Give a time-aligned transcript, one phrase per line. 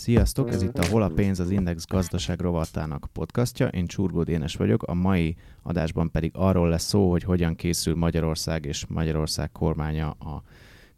[0.00, 3.66] Sziasztok, ez itt a Hol a pénz az Index gazdaság rovatának podcastja.
[3.66, 8.64] Én Csurgó Dénes vagyok, a mai adásban pedig arról lesz szó, hogy hogyan készül Magyarország
[8.64, 10.42] és Magyarország kormánya a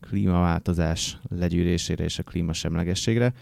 [0.00, 3.32] klímaváltozás legyűrésére és a klímasemlegességre.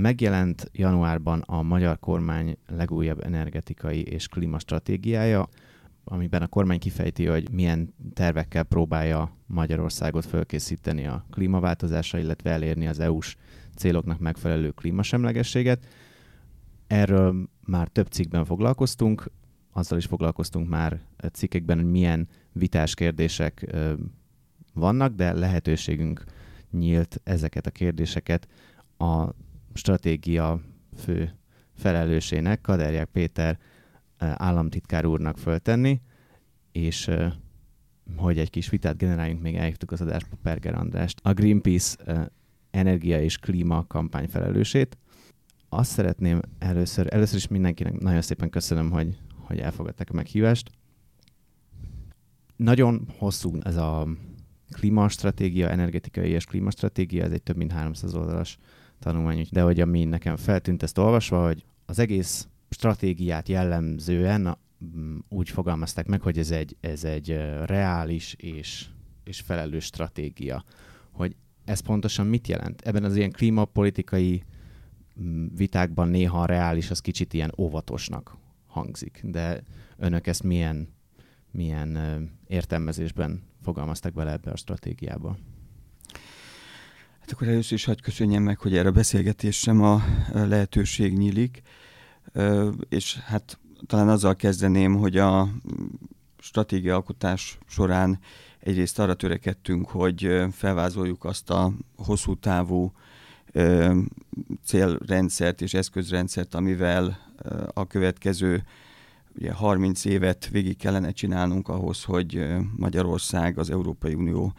[0.00, 5.48] Megjelent januárban a magyar kormány legújabb energetikai és klímastratégiája,
[6.04, 12.98] amiben a kormány kifejti, hogy milyen tervekkel próbálja Magyarországot fölkészíteni a klímaváltozásra, illetve elérni az
[12.98, 13.36] EU-s
[13.76, 15.86] céloknak megfelelő klímasemlegességet.
[16.86, 19.30] Erről már több cikkben foglalkoztunk,
[19.72, 21.00] azzal is foglalkoztunk már
[21.32, 23.74] cikkekben, hogy milyen vitás kérdések
[24.74, 26.24] vannak, de lehetőségünk
[26.70, 28.48] nyílt ezeket a kérdéseket
[28.98, 29.28] a
[29.80, 30.60] stratégia
[30.96, 31.34] fő
[31.74, 33.58] felelősének, Kaderják Péter
[34.18, 36.00] államtitkár úrnak föltenni,
[36.72, 37.10] és
[38.16, 41.96] hogy egy kis vitát generáljunk, még elhívtuk az adásba Perger Andrást, a Greenpeace
[42.70, 44.98] energia és klíma kampány felelősét.
[45.68, 50.70] Azt szeretném először, először is mindenkinek nagyon szépen köszönöm, hogy, hogy elfogadták a meghívást.
[52.56, 54.08] Nagyon hosszú ez a
[54.70, 58.58] klímastratégia, energetikai és klímastratégia, ez egy több mint 300 oldalas
[59.00, 64.58] tanulmány, de hogy ami nekem feltűnt ezt olvasva, hogy az egész stratégiát jellemzően
[65.28, 67.28] úgy fogalmazták meg, hogy ez egy, ez egy
[67.64, 68.86] reális és,
[69.24, 70.64] és felelős stratégia.
[71.10, 72.80] Hogy ez pontosan mit jelent?
[72.80, 74.44] Ebben az ilyen klímapolitikai
[75.56, 79.62] vitákban néha a reális az kicsit ilyen óvatosnak hangzik, de
[79.96, 80.88] önök ezt milyen,
[81.50, 81.98] milyen
[82.46, 85.36] értelmezésben fogalmaztak bele ebbe a stratégiába?
[87.32, 91.62] Akkor először is hagyd köszönjem meg, hogy erre a beszélgetésem a lehetőség nyílik,
[92.88, 95.48] és hát talán azzal kezdeném, hogy a
[96.38, 98.18] stratégia alkotás során
[98.58, 102.92] egyrészt arra törekedtünk, hogy felvázoljuk azt a hosszú távú
[104.64, 107.18] célrendszert és eszközrendszert, amivel
[107.74, 108.62] a következő
[109.36, 112.46] ugye 30 évet végig kellene csinálnunk ahhoz, hogy
[112.76, 114.52] Magyarország az Európai Unió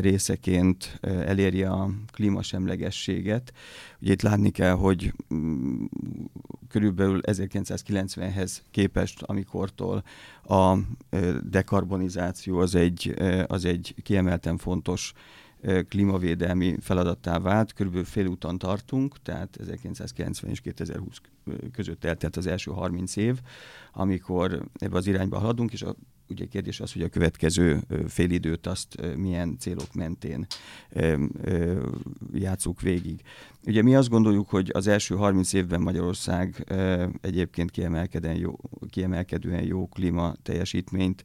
[0.00, 3.52] részeként elérje a klímasemlegességet.
[4.00, 5.84] Ugye itt látni kell, hogy mm,
[6.68, 10.02] körülbelül 1990-hez képest, amikortól
[10.44, 10.76] a
[11.42, 13.14] dekarbonizáció az egy,
[13.46, 15.12] az egy kiemelten fontos
[15.88, 17.72] klímavédelmi feladattá vált.
[17.72, 21.20] Körülbelül fél úton tartunk, tehát 1990 és 2020
[21.72, 23.40] között eltelt az első 30 év,
[23.92, 25.96] amikor ebbe az irányba haladunk, és a
[26.28, 30.46] ugye kérdés az, hogy a következő félidőt azt milyen célok mentén
[32.32, 33.22] játszuk végig.
[33.66, 36.74] Ugye mi azt gondoljuk, hogy az első 30 évben Magyarország
[37.20, 38.56] egyébként kiemelkedően jó,
[38.90, 41.24] kiemelkedően jó klíma teljesítményt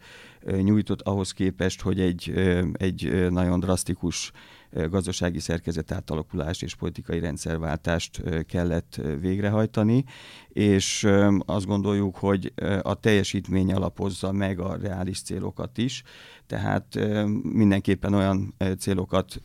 [0.61, 2.33] nyújtott ahhoz képest, hogy egy,
[2.73, 4.31] egy nagyon drasztikus
[4.71, 10.03] gazdasági szerkezet átalakulást és politikai rendszerváltást kellett végrehajtani,
[10.49, 11.07] és
[11.45, 16.03] azt gondoljuk, hogy a teljesítmény alapozza meg a reális célokat is,
[16.47, 16.99] tehát
[17.43, 19.41] mindenképpen olyan célokat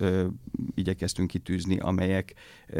[0.74, 2.34] igyekeztünk kitűzni, amelyek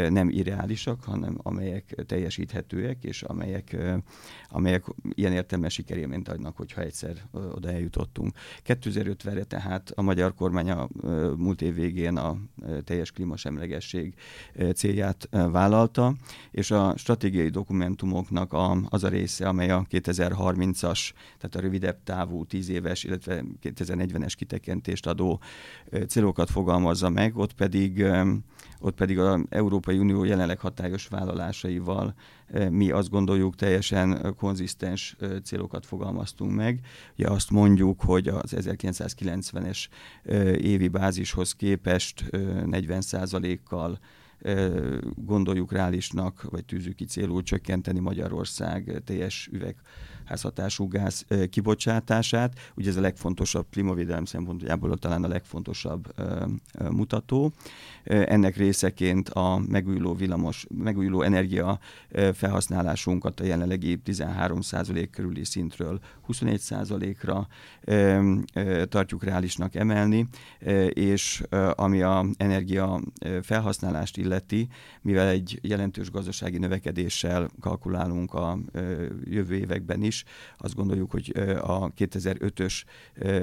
[0.09, 3.77] nem irreálisak, hanem amelyek teljesíthetőek, és amelyek,
[4.49, 4.84] amelyek
[5.15, 8.34] ilyen értelme sikerélményt adnak, hogyha egyszer oda eljutottunk.
[8.66, 10.88] 2050-re tehát a magyar kormány a
[11.37, 12.37] múlt év végén a
[12.84, 14.15] teljes klímasemlegesség
[14.75, 16.15] célját vállalta,
[16.50, 22.44] és a stratégiai dokumentumoknak a, az a része, amely a 2030-as, tehát a rövidebb távú
[22.44, 23.44] 10 éves, illetve
[24.12, 25.41] 2040-es kitekintést adó
[26.06, 28.05] célokat fogalmazza meg, ott pedig,
[28.81, 32.15] ott pedig az Európai Unió jelenleg hatályos vállalásaival
[32.71, 36.81] mi azt gondoljuk teljesen konzisztens célokat fogalmaztunk meg.
[37.19, 39.87] Ugye azt mondjuk, hogy az 1990-es
[40.61, 43.99] évi bázishoz képest 40%-kal
[45.15, 49.76] gondoljuk reálisnak, vagy tűzük ki célul csökkenteni Magyarország teljes üveg
[50.32, 52.58] házhatású gáz kibocsátását.
[52.75, 56.14] Ugye ez a legfontosabb klímavédelem szempontjából talán a legfontosabb
[56.90, 57.52] mutató.
[58.05, 61.79] Ennek részeként a megújuló villamos, megújuló energia
[62.32, 67.46] felhasználásunkat a jelenlegi 13% körüli szintről 21%-ra
[68.88, 70.29] tartjuk reálisnak emelni,
[70.88, 71.43] és
[71.75, 73.00] ami a energia
[73.43, 74.69] felhasználást illeti,
[75.02, 78.58] mivel egy jelentős gazdasági növekedéssel kalkulálunk a
[79.25, 80.21] jövő években is,
[80.58, 82.82] azt gondoljuk, hogy a 2005-ös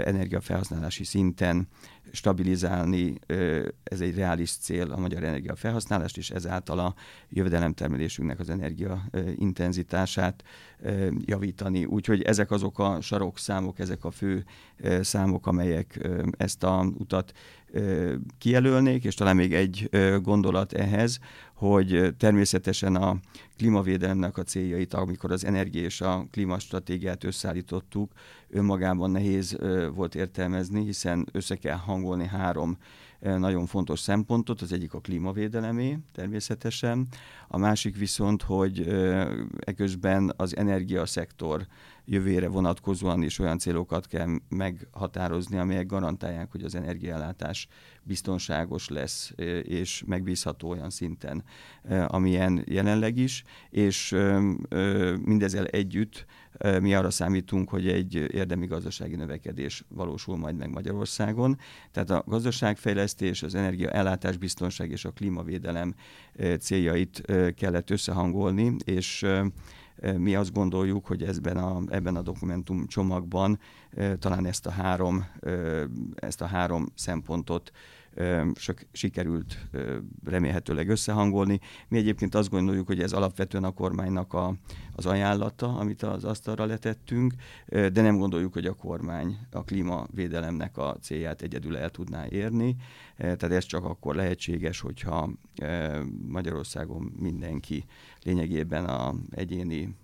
[0.05, 1.67] energiafelhasználási szinten
[2.11, 3.13] stabilizálni,
[3.83, 6.95] ez egy reális cél a magyar energia felhasználást, és ezáltal a
[7.29, 10.43] jövedelemtermelésünknek az energia intenzitását
[11.25, 11.85] javítani.
[11.85, 14.45] Úgyhogy ezek azok a sarokszámok, ezek a fő
[15.01, 17.31] számok, amelyek ezt a utat
[18.37, 19.89] kijelölnék, és talán még egy
[20.21, 21.19] gondolat ehhez,
[21.59, 23.17] hogy természetesen a
[23.57, 28.11] klímavédelemnek a céljait, amikor az energia és a klímastratégiát összeállítottuk,
[28.49, 29.57] önmagában nehéz
[29.93, 32.77] volt értelmezni, hiszen össze kell hangolni három
[33.19, 37.07] nagyon fontos szempontot, az egyik a klímavédelemé természetesen,
[37.47, 38.87] a másik viszont, hogy
[39.59, 41.67] eközben az energiaszektor
[42.11, 47.67] jövőre vonatkozóan is olyan célokat kell meghatározni, amelyek garantálják, hogy az energiállátás
[48.03, 51.43] biztonságos lesz, és megbízható olyan szinten,
[52.07, 54.15] amilyen jelenleg is, és
[55.23, 56.25] mindezzel együtt
[56.81, 61.57] mi arra számítunk, hogy egy érdemi gazdasági növekedés valósul majd meg Magyarországon.
[61.91, 65.95] Tehát a gazdaságfejlesztés, az energiaellátás biztonság és a klímavédelem
[66.59, 67.21] céljait
[67.55, 69.25] kellett összehangolni, és
[70.17, 73.59] mi azt gondoljuk, hogy ezben a, ebben a dokumentum csomagban
[74.19, 75.25] talán ezt a három,
[76.15, 77.71] ezt a három szempontot
[78.55, 79.67] sok sikerült
[80.25, 81.59] remélhetőleg összehangolni.
[81.87, 84.55] Mi egyébként azt gondoljuk, hogy ez alapvetően a kormánynak a,
[84.95, 87.33] az ajánlata, amit az asztalra letettünk,
[87.67, 92.75] de nem gondoljuk, hogy a kormány a klímavédelemnek a célját egyedül el tudná érni.
[93.17, 95.29] Tehát ez csak akkor lehetséges, hogyha
[96.27, 97.85] Magyarországon mindenki
[98.23, 99.95] lényegében a egyéni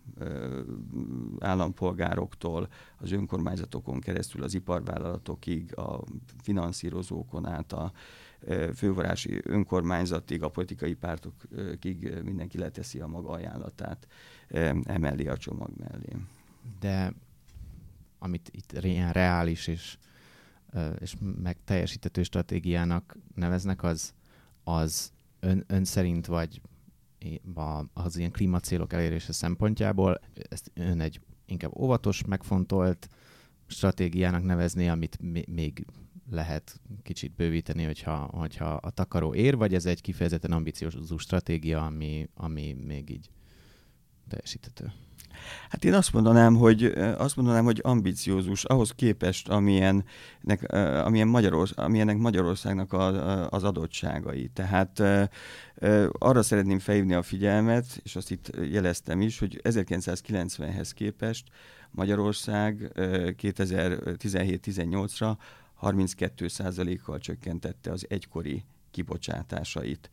[1.40, 6.04] állampolgároktól, az önkormányzatokon keresztül az iparvállalatokig, a
[6.42, 7.92] finanszírozókon át a
[8.76, 14.08] fővárosi önkormányzatig, a politikai pártokig mindenki leteszi a maga ajánlatát
[14.84, 16.16] emellé a csomag mellé.
[16.80, 17.14] De
[18.20, 19.98] amit itt ilyen reális és,
[21.00, 24.14] és meg teljesítető stratégiának neveznek, az,
[24.64, 26.62] az ön, ön szerint vagy
[27.94, 30.20] az ilyen klímacélok elérése szempontjából
[30.50, 33.10] ezt ön egy inkább óvatos, megfontolt
[33.68, 35.18] stratégiának nevezni, amit
[35.48, 35.86] még
[36.30, 42.30] lehet kicsit bővíteni, hogyha, hogyha a takaró ér, vagy ez egy kifejezetten ambiciózus stratégia, ami,
[42.34, 43.30] ami még így
[44.28, 44.92] teljesíthető?
[45.70, 46.84] Hát én azt mondanám, hogy
[47.18, 50.74] azt mondanám, hogy ambiciózus ahhoz képest, amilyennek,
[51.06, 54.50] amilyen Magyarország, amilyennek Magyarországnak a, az adottságai.
[54.54, 55.02] Tehát
[56.12, 61.48] arra szeretném felhívni a figyelmet, és azt itt jeleztem is, hogy 1990-hez képest
[61.92, 65.38] Magyarország 2017-18-ra
[65.82, 70.10] 32%-kal csökkentette az egykori kibocsátásait.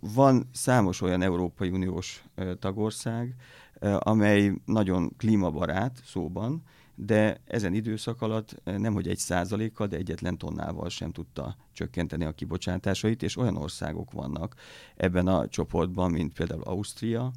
[0.00, 2.24] Van számos olyan Európai Uniós
[2.58, 3.34] tagország,
[3.80, 6.62] amely nagyon klímabarát szóban,
[6.94, 12.32] de ezen időszak alatt nem hogy egy százalékkal, de egyetlen tonnával sem tudta csökkenteni a
[12.32, 14.54] kibocsátásait, és olyan országok vannak
[14.96, 17.30] ebben a csoportban, mint például Ausztria,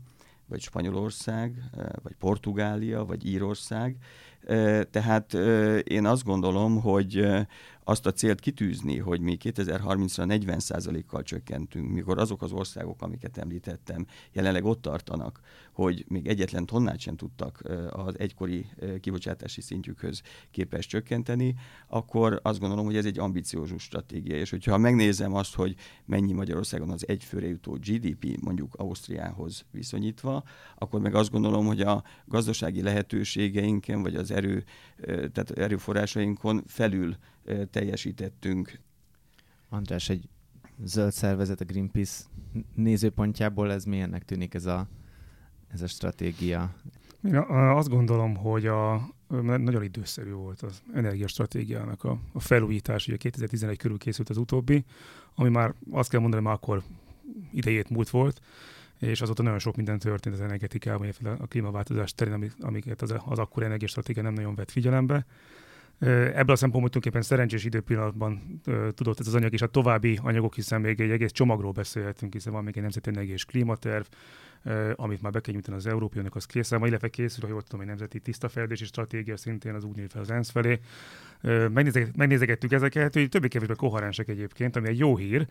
[0.48, 1.63] vagy Spanyolország,
[2.04, 3.98] vagy Portugália, vagy Írország.
[4.92, 5.34] Tehát
[5.84, 7.28] én azt gondolom, hogy
[7.89, 14.06] azt a célt kitűzni, hogy mi 2030-ra 40%-kal csökkentünk, mikor azok az országok, amiket említettem,
[14.31, 15.39] jelenleg ott tartanak,
[15.74, 18.66] hogy még egyetlen tonnát sem tudtak az egykori
[19.01, 21.56] kibocsátási szintjükhöz képes csökkenteni,
[21.88, 24.36] akkor azt gondolom, hogy ez egy ambiciózus stratégia.
[24.36, 25.75] És hogyha megnézem azt, hogy
[26.06, 30.44] mennyi Magyarországon az egyfőre jutó GDP mondjuk Ausztriához viszonyítva,
[30.75, 34.63] akkor meg azt gondolom, hogy a gazdasági lehetőségeinken, vagy az erő,
[35.06, 37.15] tehát erőforrásainkon felül
[37.72, 38.80] teljesítettünk.
[39.70, 40.30] András, egy
[40.84, 42.24] zöld szervezet, a Greenpeace
[42.75, 44.88] nézőpontjából ez milyennek tűnik ez a,
[45.68, 46.75] ez a stratégia?
[47.24, 49.10] Én azt gondolom, hogy a,
[49.58, 53.08] nagyon időszerű volt az energiastratégiának a, a felújítás.
[53.08, 54.86] Ugye 2011 körül készült az utóbbi,
[55.36, 56.84] ami már azt kell mondani, már akkor
[57.51, 58.42] idejét múlt volt,
[59.00, 63.63] és azóta nagyon sok minden történt az energetikában, a klímaváltozás terén, amiket az, az akkor
[63.63, 65.25] energiastratégia nem nagyon vett figyelembe.
[66.00, 68.62] Ebből a szempontból tulajdonképpen szerencsés időpillanatban
[68.94, 72.54] tudott ez az anyag, és a további anyagok, hiszen még egy egész csomagról beszélhetünk, hiszen
[72.54, 74.06] van még egy nemzeti energia és klímaterv,
[74.95, 77.65] amit már be kell nyújtani az Európai Uniónak, az készen van, illetve készül, hogy ott
[77.65, 80.79] tudom, egy nemzeti tiszta fejlődési stratégia szintén az úgy fel az ENSZ felé.
[82.15, 85.47] Megnézegettük ezeket, hogy többé-kevésbé koherensek egyébként, ami egy jó hír,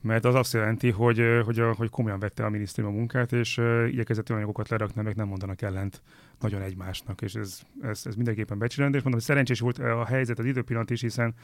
[0.00, 4.28] mert az azt jelenti, hogy, hogy, hogy komolyan vette a minisztérium a munkát, és igyekezett
[4.30, 6.02] olyan anyagokat lerakni, meg nem mondanak ellent
[6.40, 10.38] nagyon egymásnak, és ez, ez, ez mindenképpen becsülendő, és mondom, hogy szerencsés volt a helyzet
[10.38, 11.34] az időpillanat is, hiszen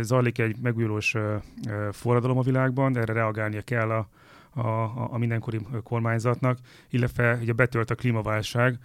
[0.00, 1.14] zajlik egy megújulós
[1.92, 4.08] forradalom a világban, erre reagálnia kell a,
[4.54, 6.58] a, a mindenkori kormányzatnak,
[6.90, 8.78] illetve ugye betölt a klímaválság,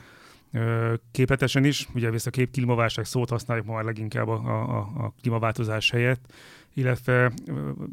[1.12, 5.14] képletesen is, ugye ezt a kép klímaválság szót használjuk ma már leginkább a, a, a
[5.22, 6.34] klímaváltozás helyett,
[6.74, 7.32] illetve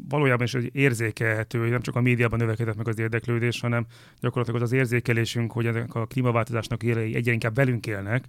[0.09, 3.85] valójában is egy érzékelhető, hogy nem csak a médiában növekedett meg az érdeklődés, hanem
[4.19, 8.25] gyakorlatilag az az érzékelésünk, hogy ennek a klímaváltozásnak élei egyre inkább velünk élnek,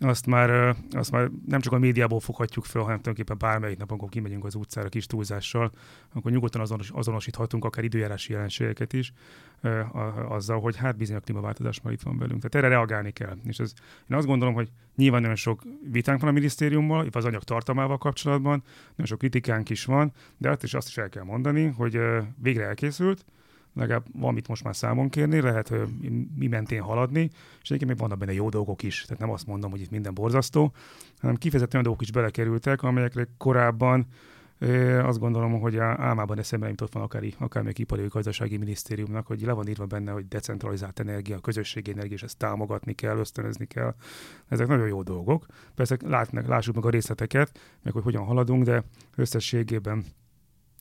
[0.00, 4.08] azt már, azt már nem csak a médiából foghatjuk fel, hanem tulajdonképpen bármelyik nap, amikor
[4.08, 5.70] kimegyünk az utcára kis túlzással,
[6.14, 9.12] akkor nyugodtan azonos, azonosíthatunk akár időjárási jelenségeket is,
[10.28, 12.42] azzal, hogy hát bizony a klímaváltozás már itt van velünk.
[12.42, 13.36] Tehát erre reagálni kell.
[13.44, 13.72] És ez,
[14.10, 17.98] én azt gondolom, hogy nyilván nagyon sok vitánk van a minisztériummal, itt az anyag tartalmával
[17.98, 22.00] kapcsolatban, nagyon sok kritikánk is van, de azt is, azt is el kell mondani, hogy
[22.42, 23.24] végre elkészült,
[23.78, 25.72] legalább valamit most már számon kérni, lehet
[26.36, 27.30] mi mentén haladni,
[27.62, 30.14] és egyébként még vannak benne jó dolgok is, tehát nem azt mondom, hogy itt minden
[30.14, 30.72] borzasztó,
[31.20, 34.06] hanem kifejezetten olyan dolgok is belekerültek, amelyekre korábban
[35.02, 39.40] azt gondolom, hogy álmában eszembe nem jutott van akár, akár még ipari gazdasági minisztériumnak, hogy
[39.40, 43.94] le van írva benne, hogy decentralizált energia, közösségi energia, és ezt támogatni kell, ösztönözni kell.
[44.48, 45.46] Ezek nagyon jó dolgok.
[45.74, 48.84] Persze látnak, lássuk meg a részleteket, meg hogy hogyan haladunk, de
[49.16, 50.04] összességében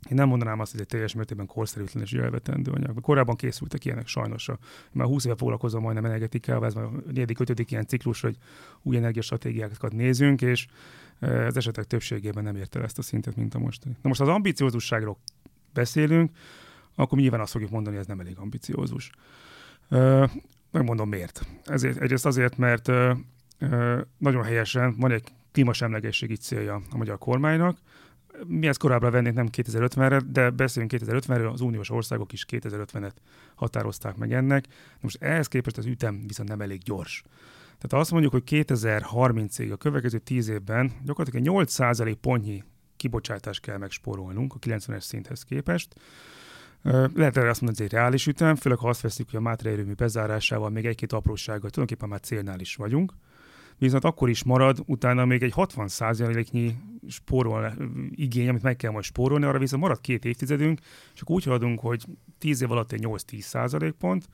[0.10, 3.02] én nem mondanám azt, hogy egy teljes mértékben korszerűtlen és elvetendő anyag.
[3.02, 4.48] Korábban készültek ilyenek sajnos.
[4.48, 4.58] Én
[4.92, 8.38] már 20 éve foglalkozom majdnem energetikával, ez már a negyedik, ötödik ilyen ciklus, hogy
[8.82, 10.68] új energiastratégiákat nézünk, és
[11.20, 13.86] e, az esetek többségében nem ért el ezt a szintet, mint a most.
[13.86, 15.18] Na most az ambiciózusságról
[15.74, 16.32] beszélünk,
[16.96, 19.10] akkor nyilván azt fogjuk mondani, hogy ez nem elég ambiciózus.
[19.90, 20.30] E,
[20.72, 21.48] megmondom miért.
[21.64, 23.18] Ezért, egyrészt azért, mert e,
[24.18, 27.78] nagyon helyesen van egy klímasemlegességi célja a magyar kormánynak,
[28.46, 33.14] mi ezt korábbra vennénk, nem 2050-re, de beszélünk 2050-ről, az uniós országok is 2050-et
[33.56, 34.66] határozták meg ennek.
[35.02, 37.24] Most ehhez képest az ütem viszont nem elég gyors.
[37.78, 42.64] Tehát azt mondjuk, hogy 2030-ig, a következő 10 évben gyakorlatilag 8% pontnyi
[42.96, 45.96] kibocsátást kell megspórolnunk a 90-es szinthez képest.
[47.14, 49.42] Lehet erre azt mondani, hogy ez egy reális ütem, főleg ha azt veszik, hogy a
[49.42, 53.14] Mátra erőmű bezárásával még egy-két aprósággal tulajdonképpen már célnál is vagyunk
[53.78, 56.76] viszont akkor is marad utána még egy 60%-nyi
[57.08, 57.74] spórol
[58.12, 60.80] igény, amit meg kell majd spórolni, arra viszont marad két évtizedünk,
[61.16, 62.06] akkor úgy haladunk, hogy
[62.38, 64.30] 10 év alatt egy 8-10% pont,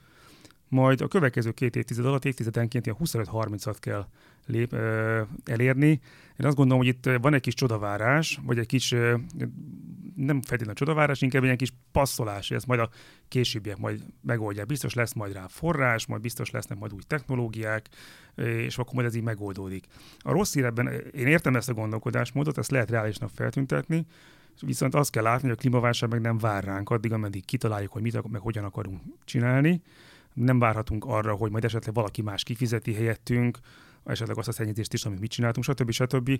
[0.74, 4.08] majd a következő két évtized alatt évtizedenként ilyen 25-30-at kell
[4.46, 6.00] lép, ö, elérni.
[6.40, 9.16] Én azt gondolom, hogy itt van egy kis csodavárás, vagy egy kis, ö,
[10.16, 12.90] nem feltétlenül csodavárás, inkább egy kis passzolás, ez majd a
[13.28, 14.66] későbbiek majd megoldják.
[14.66, 17.90] Biztos lesz majd rá forrás, majd biztos lesznek majd új technológiák,
[18.36, 19.86] és akkor majd ez így megoldódik.
[20.20, 20.72] A rossz hír
[21.14, 24.06] én értem ezt a gondolkodásmódot, ezt lehet reálisnak feltüntetni,
[24.62, 28.02] viszont azt kell látni, hogy a klímaválság meg nem vár ránk addig, ameddig kitaláljuk, hogy
[28.02, 29.82] mit, meg hogyan akarunk csinálni.
[30.34, 33.58] Nem várhatunk arra, hogy majd esetleg valaki más kifizeti helyettünk,
[34.04, 35.92] esetleg azt a szennyezést is, amit mit csináltunk, stb.
[35.92, 36.40] stb.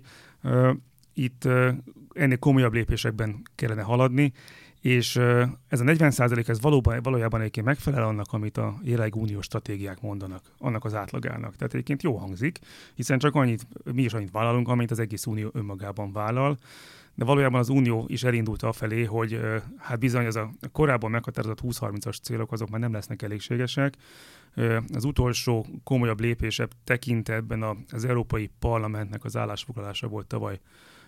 [1.14, 1.48] Itt
[2.12, 4.32] ennél komolyabb lépésekben kellene haladni,
[4.80, 5.16] és
[5.68, 6.12] ez a 40
[6.46, 11.56] ez valóban, valójában egyébként megfelel annak, amit a jelenleg uniós stratégiák mondanak, annak az átlagának.
[11.56, 12.58] Tehát egyébként jó hangzik,
[12.94, 16.58] hiszen csak annyit, mi is annyit vállalunk, amint az egész unió önmagában vállal,
[17.14, 19.40] de valójában az Unió is elindult afelé, hogy
[19.78, 23.94] hát bizony ez a korábban meghatározott 20-30-as célok azok már nem lesznek elégségesek.
[24.94, 30.60] Az utolsó komolyabb lépésebb tekintetben az Európai Parlamentnek az állásfoglalása volt tavaly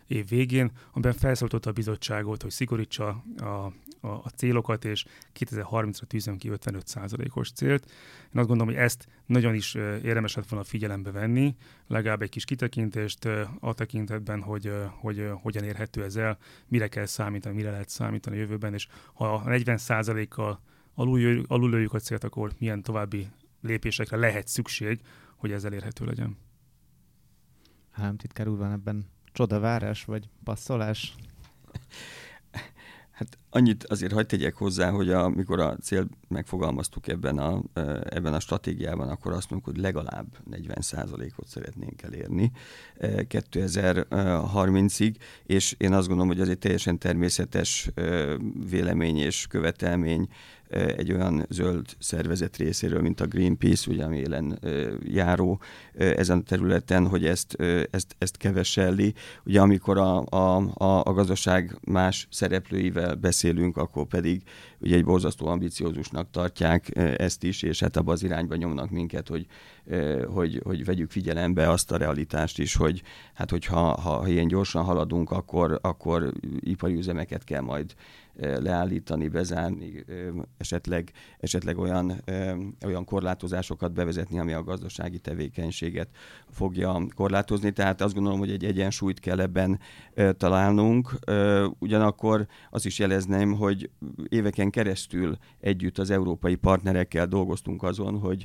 [0.07, 5.05] év végén, amiben felszólította a bizottságot, hogy szigorítsa a, a, a célokat, és
[5.39, 7.85] 2030-ra tűzön ki 55%-os célt.
[8.23, 12.45] Én azt gondolom, hogy ezt nagyon is érdemes lett volna figyelembe venni, legalább egy kis
[12.45, 13.25] kitekintést
[13.61, 18.41] a tekintetben, hogy, hogy hogyan érhető ez el, mire kell számítani, mire lehet számítani a
[18.41, 20.61] jövőben, és ha 40%-kal
[20.95, 23.29] alul, a célt, akkor milyen további
[23.61, 25.01] lépésekre lehet szükség,
[25.37, 26.37] hogy ez elérhető legyen.
[27.91, 29.07] Államtitkár úr van ebben
[29.37, 31.15] Csodavárás vagy passzolás?
[33.11, 37.63] Hát annyit azért hagyd tegyek hozzá, hogy amikor a cél megfogalmaztuk ebben a,
[38.05, 42.51] ebben a stratégiában, akkor azt mondjuk, hogy legalább 40%-ot szeretnénk elérni
[43.01, 45.15] 2030-ig,
[45.45, 47.91] és én azt gondolom, hogy ez egy teljesen természetes
[48.71, 50.29] vélemény és követelmény
[50.69, 54.59] egy olyan zöld szervezet részéről, mint a Greenpeace, ugye, ami élen
[55.03, 55.61] járó
[55.95, 57.57] ezen a területen, hogy ezt,
[57.91, 59.15] ezt, ezt keveselli.
[59.45, 64.43] Ugye amikor a, a, a gazdaság más szereplőivel beszélünk, akkor pedig
[64.79, 69.47] ugye egy borzasztó ambiciózusnak tartják ezt is, és hát abban az irányba nyomnak minket, hogy,
[70.27, 73.03] hogy, hogy vegyük figyelembe azt a realitást is, hogy
[73.35, 77.95] hát hogyha ha ilyen gyorsan haladunk, akkor, akkor ipari üzemeket kell majd
[78.39, 80.05] leállítani, bezárni,
[80.57, 82.13] esetleg, esetleg olyan,
[82.85, 86.09] olyan korlátozásokat bevezetni, ami a gazdasági tevékenységet
[86.51, 87.73] fogja korlátozni.
[87.73, 89.81] Tehát azt gondolom, hogy egy egyensúlyt kell ebben
[90.37, 91.15] találnunk.
[91.79, 93.91] Ugyanakkor azt is jelezném, hogy
[94.29, 98.45] éveken keresztül együtt az európai partnerekkel dolgoztunk azon, hogy,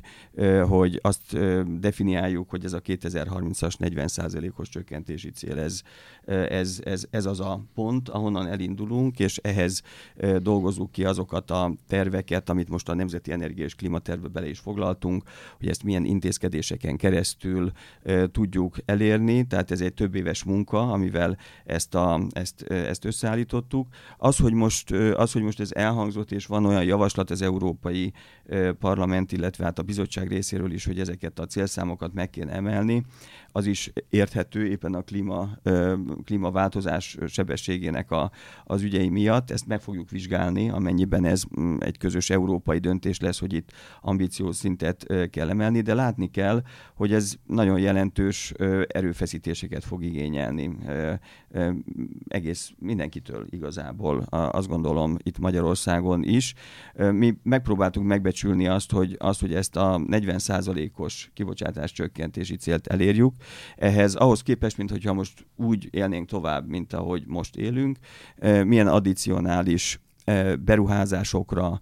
[0.68, 1.38] hogy azt
[1.78, 5.82] definiáljuk, hogy ez a 2030-as 40%-os csökkentési cél, ez,
[6.26, 9.82] ez, ez, ez az a pont, ahonnan elindulunk, és ehhez
[10.38, 15.22] dolgozunk ki azokat a terveket, amit most a Nemzeti Energia és Klimatervbe bele is foglaltunk,
[15.58, 17.72] hogy ezt milyen intézkedéseken keresztül
[18.32, 23.88] tudjuk elérni, tehát ez egy több éves munka, amivel ezt, a, ezt, ezt összeállítottuk.
[24.16, 28.12] Az hogy, most, az, hogy most ez elhangzott, és van olyan javaslat az Európai
[28.78, 33.04] Parlament, illetve hát a bizottság részéről is, hogy ezeket a célszámokat meg kéne emelni,
[33.52, 35.48] az is érthető éppen a klíma,
[36.24, 38.30] klímaváltozás sebességének a,
[38.64, 39.50] az ügyei miatt.
[39.50, 44.56] Ezt meg fogjuk vizsgálni, amennyiben ez mm, egy közös európai döntés lesz, hogy itt ambíciós
[44.56, 46.62] szintet kell emelni, de látni kell,
[46.94, 48.52] hogy ez nagyon jelentős
[48.86, 50.76] erőfeszítéseket fog igényelni
[52.28, 56.54] egész mindenkitől igazából, azt gondolom itt Magyarországon is.
[56.94, 63.34] Mi megpróbáltunk megbecsülni azt, hogy, azt, hogy ezt a 40%-os kibocsátás csökkentési célt elérjük,
[63.76, 67.98] ehhez ahhoz képest, mint hogyha most úgy élnénk tovább, mint ahogy most élünk,
[68.64, 70.00] milyen addicionális
[70.64, 71.80] beruházásokra,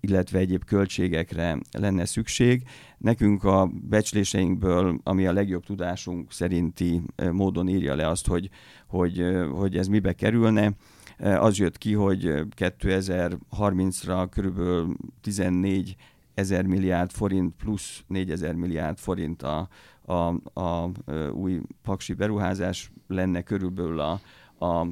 [0.00, 2.62] illetve egyéb költségekre lenne szükség.
[2.98, 8.50] Nekünk a becsléseinkből, ami a legjobb tudásunk szerinti módon írja le azt, hogy,
[8.86, 10.72] hogy, hogy ez mibe kerülne,
[11.18, 12.22] az jött ki, hogy
[12.56, 15.96] 2030-ra körülbelül 14
[16.34, 19.68] ezer milliárd forint plusz 4 ezer milliárd forint a,
[20.04, 20.90] a, a,
[21.32, 24.20] új paksi beruházás lenne körülbelül a,
[24.66, 24.86] a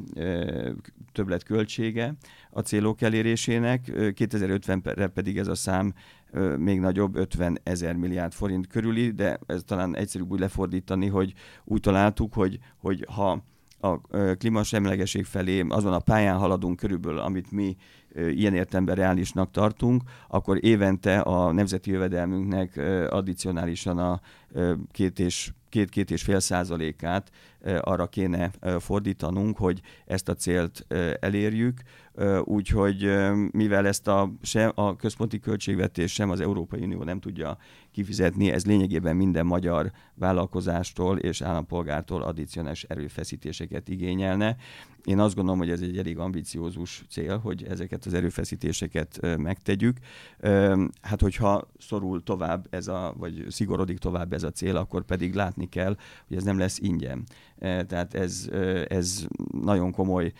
[1.12, 2.14] többlet költsége
[2.50, 5.95] a célok elérésének, 2050-re pedig ez a szám
[6.57, 11.33] még nagyobb, 50 ezer milliárd forint körüli, de ez talán egyszerűbb úgy lefordítani, hogy
[11.64, 13.45] úgy találtuk, hogy, hogy ha
[13.83, 14.01] a
[14.39, 17.77] klímasemlegeség felé azon a pályán haladunk körülbelül, amit mi
[18.15, 22.77] ilyen értemben reálisnak tartunk, akkor évente a nemzeti jövedelmünknek
[23.11, 24.21] addicionálisan a
[24.91, 27.31] két és két-két és fél százalékát
[27.81, 30.87] arra kéne fordítanunk, hogy ezt a célt
[31.21, 31.81] elérjük,
[32.45, 33.11] úgyhogy
[33.50, 37.59] mivel ezt a, sem a központi költségvetés, sem az Európai Unió nem tudja
[37.90, 44.57] kifizetni, ez lényegében minden magyar vállalkozástól és állampolgártól addicionális erőfeszítéseket igényelne.
[45.05, 49.96] Én azt gondolom, hogy ez egy elég ambiciózus cél, hogy ezeket az erőfeszítéseket megtegyük.
[51.01, 55.68] Hát, hogyha szorul tovább ez a, vagy szigorodik tovább ez a cél, akkor pedig látni
[55.68, 55.96] kell,
[56.29, 57.25] hogy ez nem lesz ingyen.
[57.62, 58.48] Tehát ez,
[58.88, 59.27] ez
[59.62, 60.33] nagyon komoly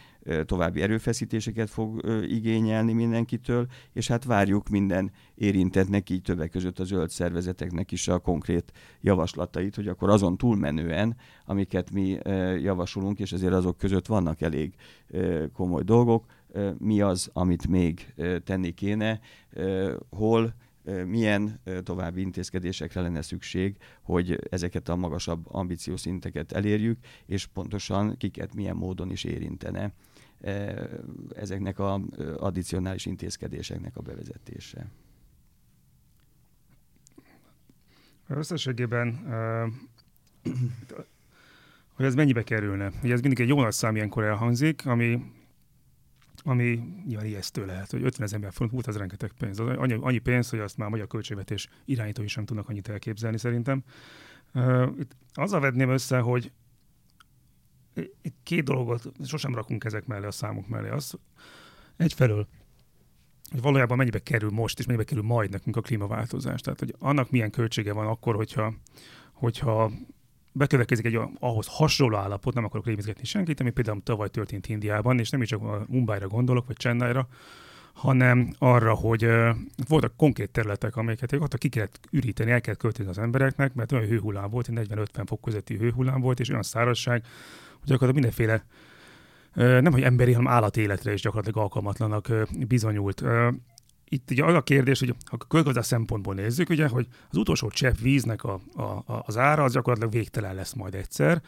[0.45, 7.11] további erőfeszítéseket fog igényelni mindenkitől, és hát várjuk minden érintettnek, így többek között a zöld
[7.11, 12.19] szervezeteknek is a konkrét javaslatait, hogy akkor azon túlmenően, amiket mi
[12.63, 14.75] javasolunk, és ezért azok között vannak elég
[15.53, 16.25] komoly dolgok,
[16.79, 19.21] mi az, amit még tenni kéne,
[20.11, 20.55] hol,
[21.07, 28.77] milyen további intézkedésekre lenne szükség, hogy ezeket a magasabb ambíciószinteket elérjük, és pontosan kiket milyen
[28.77, 29.93] módon is érintene
[31.35, 32.01] ezeknek a
[32.37, 34.87] addicionális intézkedéseknek a bevezetése.
[38.29, 39.27] Összességében,
[41.93, 42.91] hogy ez mennyibe kerülne?
[43.03, 45.23] Ugye ez mindig egy jó nagy szám ilyenkor elhangzik, ami,
[46.45, 49.61] ami nyilván ijesztő lehet, hogy 50 ezer forint volt, az rengeteg pénz.
[49.61, 53.39] Az annyi, annyi pénz, hogy azt már a magyar költségvetés irányítói sem tudnak annyit elképzelni
[53.39, 53.85] szerintem.
[54.99, 56.53] Itt azzal vedném össze, hogy
[58.43, 60.89] két dolgot sosem rakunk ezek mellé, a számok mellé.
[60.89, 61.19] Az
[61.97, 62.49] egyfelől,
[63.51, 66.61] hogy valójában mennyibe kerül most, és mennyibe kerül majd nekünk a klímaváltozás.
[66.61, 68.75] Tehát, hogy annak milyen költsége van akkor, hogyha,
[69.33, 69.93] hogyha
[70.53, 75.31] bekövetkezik egy ahhoz hasonló állapot, nem akarok rémizgetni senkit, ami például tavaly történt Indiában, és
[75.31, 77.29] nem is csak Mumbai-ra gondolok, vagy Chennai-ra,
[77.93, 79.49] hanem arra, hogy uh,
[79.89, 84.07] voltak konkrét területek, amelyeket ott ki kellett üríteni, el kellett költeni az embereknek, mert olyan
[84.07, 87.23] hőhullám volt, 40-50 fok közötti hőhullám volt, és olyan szárazság,
[87.81, 88.65] hogy gyakorlatilag mindenféle
[89.55, 92.29] nem hogy emberi, hanem állatéletre is gyakorlatilag alkalmatlanak
[92.69, 93.23] bizonyult.
[94.13, 97.97] Itt ugye az a kérdés, hogy ha a szempontból nézzük, ugye, hogy az utolsó csepp
[97.97, 101.43] víznek a, a, az ára az gyakorlatilag végtelen lesz majd egyszer,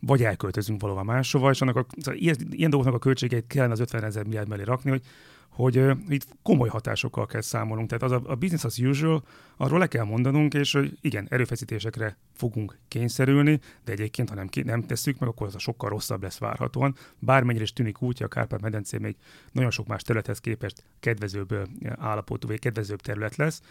[0.00, 3.80] vagy elköltözünk valahova máshova, és annak a, szóval ilyen, ilyen dolgoknak a költségeit kellene az
[3.80, 5.02] 50 ezer milliárd mellé rakni, hogy
[5.50, 7.88] hogy uh, itt komoly hatásokkal kell számolnunk.
[7.88, 9.22] Tehát az a, a business as usual,
[9.56, 14.82] arról le kell mondanunk, és hogy igen, erőfeszítésekre fogunk kényszerülni, de egyébként, ha nem, nem
[14.82, 16.94] tesszük meg, akkor az a sokkal rosszabb lesz várhatóan.
[17.18, 19.16] Bármennyire is tűnik úgy, hogy a Kárpát-medencé még
[19.52, 23.62] nagyon sok más területhez képest kedvezőbb állapotú, vagy kedvezőbb terület lesz.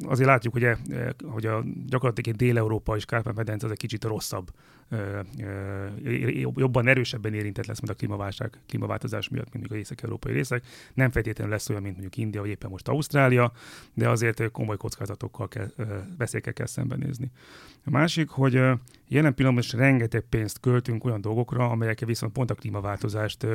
[0.00, 0.68] Azért látjuk, hogy,
[1.24, 4.50] hogy a gyakorlatilag Dél-Európa és Kárpát-medence az egy kicsit rosszabb,
[6.54, 10.64] jobban erősebben érintett lesz, mint a klímaválság, klímaváltozás miatt, mint az észak-európai részek.
[10.94, 13.52] Nem feltétlenül lesz olyan, mint mondjuk India, vagy éppen most Ausztrália,
[13.94, 15.70] de azért komoly kockázatokkal kell,
[16.18, 17.30] veszélyekkel kell szembenézni.
[17.84, 18.52] A másik, hogy
[19.08, 23.46] jelen pillanatban is rengeteg pénzt költünk olyan dolgokra, amelyekkel viszont pont a klímaváltozást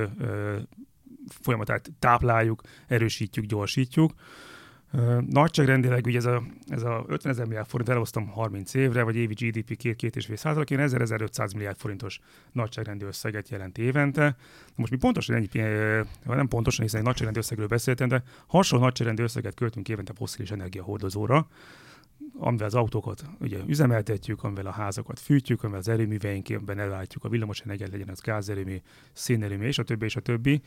[1.27, 4.13] folyamatát tápláljuk, erősítjük, gyorsítjuk.
[5.29, 9.33] Nagyságrendileg ugye ez a, ez a 50 ezer milliárd forint elosztom 30 évre, vagy évi
[9.33, 12.19] GDP 2-2,5 százalék, 1000-1500 milliárd forintos
[12.51, 14.35] nagyságrendi összeget jelent évente.
[14.75, 15.47] Most mi pontosan ennyi,
[16.23, 21.47] nem pontosan, hiszen egy nagyságrendi összegről beszéltem, de hasonló nagyságrendi összeget költünk évente foszilis energiahordozóra,
[22.33, 27.59] amivel az autókat ugye üzemeltetjük, amivel a házakat fűtjük, amivel az erőműveinkben elváltjuk a villamos
[27.59, 28.75] energiát, legyen az gázerőmű,
[29.13, 30.61] szénerőmű, és a többi, és a többi.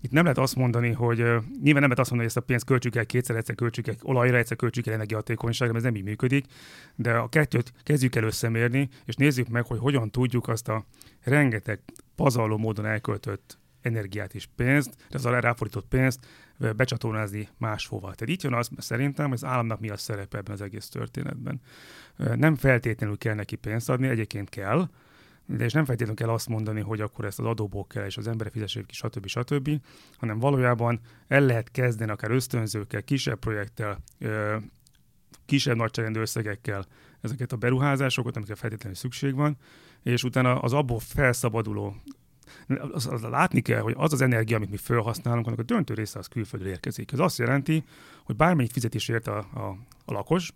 [0.00, 2.64] Itt nem lehet azt mondani, hogy nyilván nem lehet azt mondani, hogy ezt a pénzt
[2.64, 6.46] költsük el kétszer, egyszer költsük el olajra, egyszer költsük el energiahatékonyságra, ez nem így működik,
[6.94, 10.84] de a kettőt kezdjük el összemérni, és nézzük meg, hogy hogyan tudjuk azt a
[11.22, 11.80] rengeteg
[12.14, 16.26] pazarló módon elköltött energiát és pénzt, de az alá ráfordított pénzt
[16.58, 18.14] becsatornázni máshova.
[18.14, 21.60] Tehát itt jön az szerintem, hogy az államnak mi a szerepe ebben az egész történetben.
[22.16, 24.88] Nem feltétlenül kell neki pénzt adni, egyébként kell,
[25.46, 28.28] de és nem feltétlenül kell azt mondani, hogy akkor ezt az adóból kell, és az
[28.28, 29.26] emberek fizessék ki, stb.
[29.26, 29.70] stb.,
[30.16, 33.98] hanem valójában el lehet kezdeni akár ösztönzőkkel, kisebb projekttel,
[35.46, 36.86] kisebb nagyságrendű összegekkel
[37.20, 39.56] ezeket a beruházásokat, amikre feltétlenül szükség van,
[40.02, 41.96] és utána az abból felszabaduló
[42.92, 46.18] az, az, látni kell, hogy az az energia, amit mi felhasználunk, annak a döntő része
[46.18, 47.12] az külföldről érkezik.
[47.12, 47.84] Ez azt jelenti,
[48.24, 50.52] hogy bármelyik fizetés ért a, a, a lakos,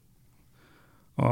[1.14, 1.26] a,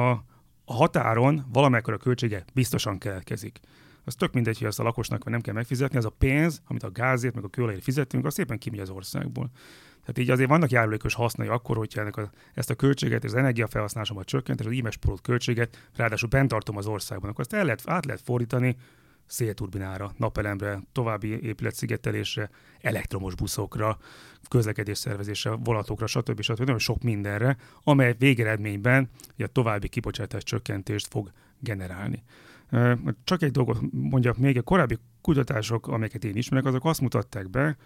[0.64, 3.60] a határon valamekkor a költsége biztosan keletkezik.
[4.04, 6.90] Az tök mindegy, hogy ezt a lakosnak nem kell megfizetni, az a pénz, amit a
[6.90, 9.50] gázért, meg a kőolajért fizetünk, az szépen kimegy az országból.
[10.00, 14.26] Tehát így azért vannak járulékos hasznai akkor, hogyha ennek a, ezt a költséget, az energiafelhasználásomat
[14.26, 18.04] csökkent, és az ímes költséget ráadásul bent tartom az országban, akkor azt el lehet, át
[18.04, 18.76] lehet fordítani
[19.28, 23.98] szélturbinára, napelemre, további épületszigetelésre, elektromos buszokra,
[24.48, 26.40] közlekedésszervezésre, volatokra, stb.
[26.40, 26.58] stb.
[26.58, 32.22] Nagyon sok mindenre, amely végeredményben a további kibocsátás csökkentést fog generálni.
[33.24, 37.76] Csak egy dolgot mondjak még, a korábbi kutatások, amelyeket én ismerek, azok azt mutatták be,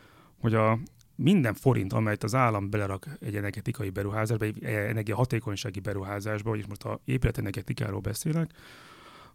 [0.41, 0.79] hogy a
[1.15, 7.01] minden forint, amelyet az állam belerak egy energetikai beruházásba, egy energiahatékonysági beruházásba, vagyis most a
[7.05, 8.51] épületenergetikáról beszélek,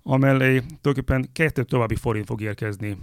[0.10, 2.98] amellé tulajdonképpen kettő további forint fog érkezni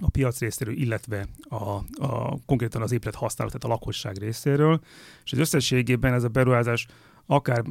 [0.00, 1.62] a piac részéről, illetve a,
[2.06, 4.80] a konkrétan az épület használat, tehát a lakosság részéről,
[5.24, 6.86] és az összességében ez a beruházás
[7.26, 7.62] akár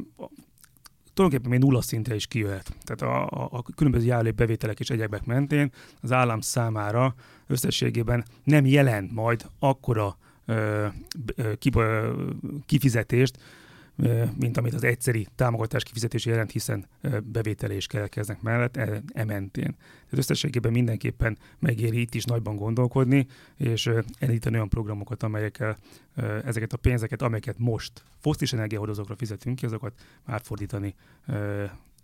[1.14, 2.74] tulajdonképpen még nulla szintre is kijöhet.
[2.84, 7.14] Tehát a, a, a különböző járulék bevételek és egyebek mentén az állam számára
[7.46, 10.86] összességében nem jelent majd akkora ö,
[11.34, 11.52] ö,
[12.66, 13.38] kifizetést,
[14.38, 16.86] mint amit az egyszeri támogatás kifizetési jelent, hiszen
[17.24, 19.24] bevétele is keletkeznek mellett e, e.
[19.24, 19.74] Tehát
[20.10, 25.76] összességében mindenképpen megéri itt is nagyban gondolkodni, és elindítani olyan programokat, amelyekkel
[26.44, 29.92] ezeket a pénzeket, amelyeket most fosztis energiahordozókra fizetünk ki, azokat
[30.24, 30.94] átfordítani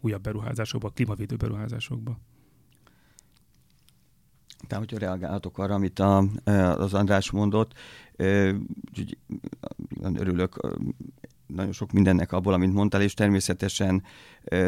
[0.00, 2.18] újabb beruházásokba, klímavédő beruházásokba.
[4.66, 6.24] Tehát, hogyha reagálhatok arra, amit a,
[6.76, 7.72] az András mondott,
[10.14, 10.56] örülök
[11.54, 14.02] nagyon sok mindennek abból, amit mondtál, és természetesen,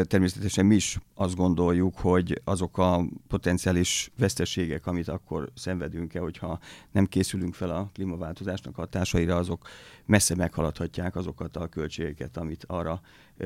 [0.03, 6.59] természetesen mi is azt gondoljuk, hogy azok a potenciális veszteségek, amit akkor szenvedünk-e, hogyha
[6.91, 9.67] nem készülünk fel a klímaváltozásnak hatásaira, azok
[10.05, 13.01] messze meghaladhatják azokat a költségeket, amit arra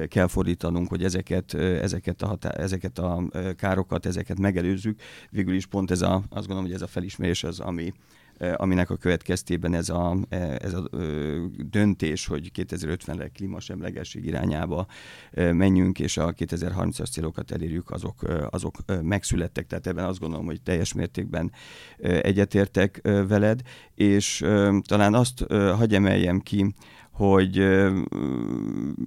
[0.08, 3.24] kell fordítanunk, hogy ezeket, ezeket, a, hatá- ezeket a
[3.56, 5.02] károkat, ezeket megelőzzük.
[5.30, 7.94] Végül is pont ez a, azt gondolom, hogy ez a felismerés az, ami,
[8.56, 10.18] aminek a következtében ez a,
[10.58, 10.90] ez a
[11.58, 14.88] döntés, hogy 2050-re klímasemlegesség irányába
[15.34, 19.68] menjünk, és a 2030-as célokat elérjük, azok, azok megszülettek.
[19.68, 21.52] Tehát ebben azt gondolom, hogy teljes mértékben
[22.22, 23.62] egyetértek veled,
[23.96, 24.46] és
[24.82, 26.74] talán azt hagy emeljem ki,
[27.20, 27.68] hogy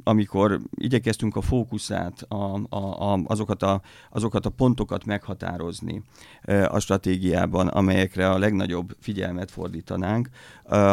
[0.04, 6.02] amikor igyekeztünk a fókuszát, a, a, a, azokat, a, azokat a pontokat meghatározni
[6.68, 10.28] a stratégiában, amelyekre a legnagyobb figyelmet fordítanánk,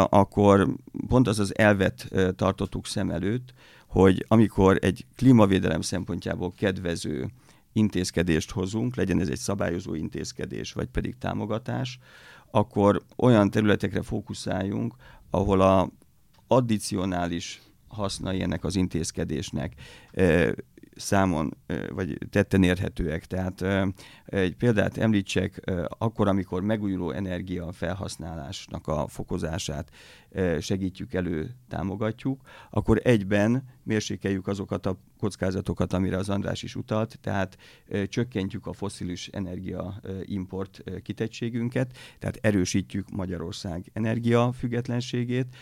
[0.10, 0.68] akkor
[1.08, 3.54] pont az az elvet tartottuk szem előtt,
[3.88, 7.28] hogy amikor egy klímavédelem szempontjából kedvező
[7.74, 12.00] intézkedést hozunk, legyen ez egy szabályozó intézkedés, vagy pedig támogatás,
[12.52, 14.96] akkor olyan területekre fókuszáljunk,
[15.30, 15.90] ahol a
[16.52, 19.74] addicionális hasznai ennek az intézkedésnek
[20.96, 21.58] számon
[21.90, 23.26] vagy tetten érhetőek.
[23.26, 23.66] Tehát
[24.26, 29.92] egy példát említsek, akkor, amikor megújuló energia felhasználásnak a fokozását
[30.60, 37.58] segítjük elő, támogatjuk, akkor egyben mérsékeljük azokat a kockázatokat, amire az András is utalt, tehát
[38.08, 45.56] csökkentjük a foszilis energia import kitettségünket, tehát erősítjük Magyarország energiafüggetlenségét,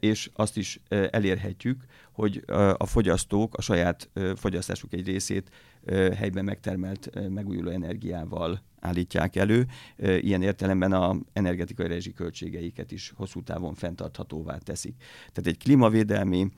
[0.00, 2.44] és azt is elérhetjük, hogy
[2.76, 5.50] a fogyasztók a saját fogyasztásuk egy részét
[5.90, 9.66] helyben megtermelt megújuló energiával állítják elő.
[9.96, 14.94] Ilyen értelemben a energetikai rezsiköltségeiket is hosszú távon fenntarthatóvá teszik.
[15.32, 16.48] Tehát egy klímavédelmi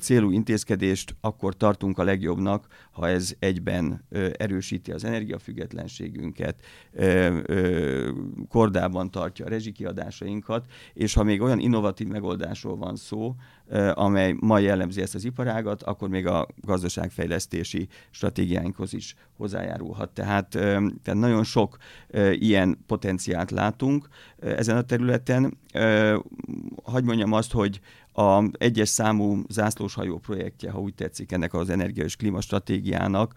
[0.00, 6.64] célú intézkedést akkor tartunk a legjobbnak, ha ez egyben erősíti az energiafüggetlenségünket,
[8.48, 13.34] kordában tartja a rezsikiadásainkat, és ha még olyan innovatív megoldásról van szó,
[13.94, 20.10] amely ma jellemzi ezt az iparágat, akkor még a gazdaságfejlesztési stratégiáinkhoz is hozzájárulhat.
[20.10, 21.76] Tehát, tehát nagyon sok
[22.32, 25.58] ilyen potenciált látunk ezen a területen.
[26.82, 27.80] Hagy mondjam azt, hogy
[28.12, 33.34] a egyes számú zászlóshajó projektje, ha úgy tetszik, ennek az energia és klímastratégiának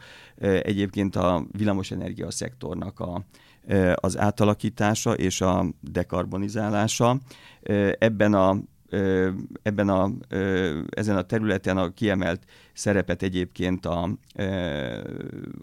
[0.61, 3.25] egyébként a villamosenergia szektornak a,
[3.95, 7.19] az átalakítása és a dekarbonizálása.
[7.97, 8.57] Ebben a
[9.61, 10.11] ebben a,
[10.89, 14.09] ezen a területen a kiemelt szerepet egyébként a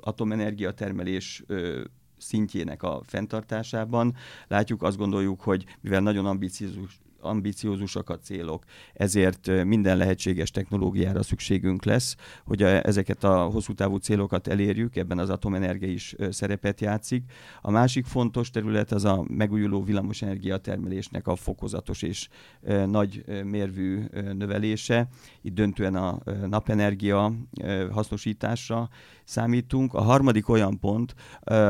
[0.01, 1.45] atomenergia termelés
[2.17, 4.15] szintjének a fenntartásában.
[4.49, 11.85] Látjuk, azt gondoljuk, hogy mivel nagyon ambiciózus ambiciózusak a célok, ezért minden lehetséges technológiára szükségünk
[11.85, 17.33] lesz, hogy a, ezeket a hosszú távú célokat elérjük, ebben az atomenergia is szerepet játszik.
[17.61, 22.29] A másik fontos terület az a megújuló villamosenergia termelésnek a fokozatos és
[22.87, 25.09] nagy mérvű növelése.
[25.43, 27.33] Itt döntően a napenergia
[27.91, 28.89] hasznosításra
[29.25, 29.95] számítunk.
[29.95, 31.15] A harmadik olyan pont,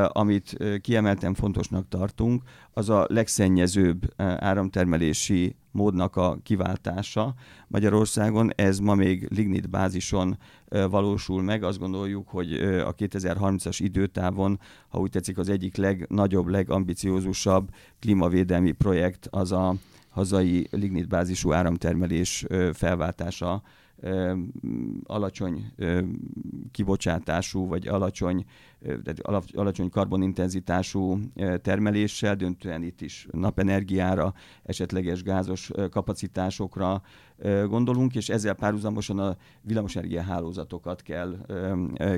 [0.07, 2.43] amit kiemelten fontosnak tartunk,
[2.79, 7.33] az a legszennyezőbb áramtermelési módnak a kiváltása
[7.67, 8.51] Magyarországon.
[8.55, 10.37] Ez ma még lignit bázison
[10.69, 11.63] valósul meg.
[11.63, 19.27] Azt gondoljuk, hogy a 2030-as időtávon, ha úgy tetszik, az egyik legnagyobb, legambiciózusabb klímavédelmi projekt
[19.29, 19.75] az a
[20.09, 23.61] hazai lignitbázisú áramtermelés felváltása
[25.03, 25.73] alacsony
[26.71, 28.45] kibocsátású vagy alacsony,
[28.81, 29.19] tehát
[29.53, 31.19] alacsony karbonintenzitású
[31.61, 34.33] termeléssel, döntően itt is napenergiára,
[34.63, 37.01] esetleges gázos kapacitásokra
[37.65, 41.37] gondolunk, és ezzel párhuzamosan a villamosenergia hálózatokat kell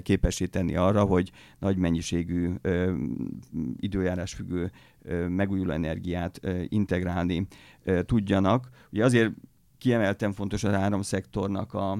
[0.02, 2.54] képesíteni arra, hogy nagy mennyiségű
[3.80, 4.72] időjárás függő
[5.28, 7.48] megújuló energiát integrálni
[8.06, 8.70] tudjanak.
[8.92, 9.32] Ugye azért
[9.82, 11.92] kiemelten fontos az áramszektornak a,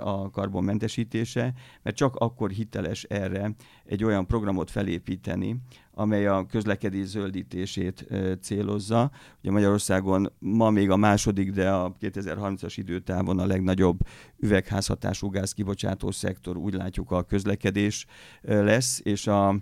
[0.00, 5.56] a karbonmentesítése, mert csak akkor hiteles erre egy olyan programot felépíteni,
[5.94, 8.06] amely a közlekedés zöldítését
[8.40, 9.10] célozza.
[9.40, 13.98] Ugye Magyarországon ma még a második, de a 2030-as időtávon a legnagyobb
[14.38, 18.06] üvegházhatású gáz kibocsátó szektor úgy látjuk a közlekedés
[18.42, 19.56] lesz, és a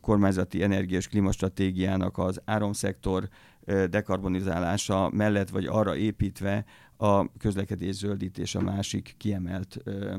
[0.00, 3.28] kormányzati energia és klímastratégiának az áramszektor
[3.90, 6.64] dekarbonizálása mellett, vagy arra építve
[6.96, 10.16] a közlekedés zöldítés a másik kiemelt ö,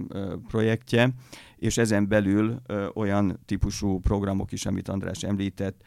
[0.48, 1.14] projektje,
[1.58, 2.62] és ezen belül
[2.94, 5.82] olyan típusú programok is, amit András említett,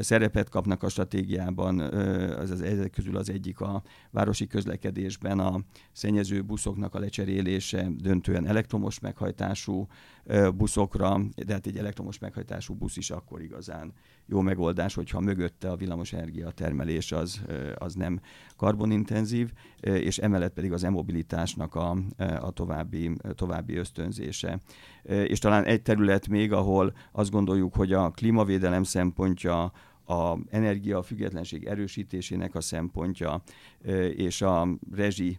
[0.00, 5.60] szerepet kapnak a stratégiában, az, az, ezek közül az egyik a városi közlekedésben a
[5.92, 9.86] szennyező buszoknak a lecserélése, döntően elektromos meghajtású
[10.54, 13.92] buszokra, de hát egy elektromos meghajtású busz is akkor igazán
[14.26, 17.42] jó megoldás, hogyha mögötte a villamosenergia termelés az,
[17.74, 18.20] az nem
[18.56, 21.96] karbonintenzív, és emellett pedig az e-mobilitásnak a,
[22.40, 24.60] a további, további ösztönzése.
[25.02, 29.72] És talán egy terület még, ahol azt gondoljuk, hogy a klímavédelem szempontja,
[30.06, 33.42] a energiafüggetlenség erősítésének a szempontja
[34.16, 35.38] és a rezsi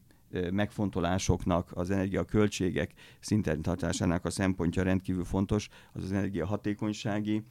[0.52, 7.44] megfontolásoknak, az energiaköltségek szinten tartásának a szempontja rendkívül fontos, az az energiahatékonysági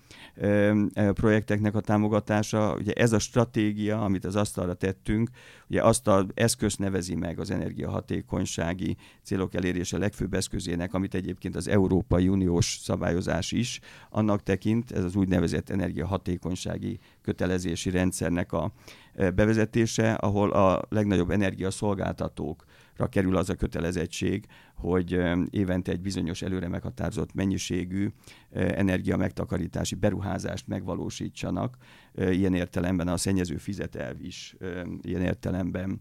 [0.94, 2.74] projekteknek a támogatása.
[2.74, 5.30] Ugye ez a stratégia, amit az asztalra tettünk,
[5.68, 11.68] ugye azt az eszköz nevezi meg az energiahatékonysági célok elérése legfőbb eszközének, amit egyébként az
[11.68, 18.72] Európai Uniós szabályozás is annak tekint, ez az úgynevezett energiahatékonysági kötelezési rendszernek a
[19.14, 27.34] bevezetése, ahol a legnagyobb energiaszolgáltatókra kerül az a kötelezettség, hogy évente egy bizonyos előre meghatározott
[27.34, 28.08] mennyiségű
[28.50, 31.76] energia megtakarítási beruházást megvalósítsanak.
[32.14, 34.56] Ilyen értelemben a szennyező fizetelv is
[35.02, 36.00] ilyen értelemben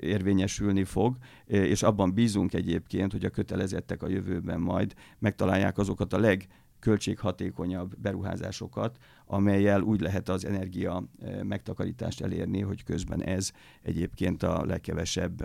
[0.00, 1.16] érvényesülni fog,
[1.46, 6.46] és abban bízunk egyébként, hogy a kötelezettek a jövőben majd megtalálják azokat a leg
[6.80, 8.98] költséghatékonyabb beruházásokat,
[9.30, 11.04] amelyel úgy lehet az energia
[11.42, 13.50] megtakarítást elérni, hogy közben ez
[13.82, 15.42] egyébként a legkevesebb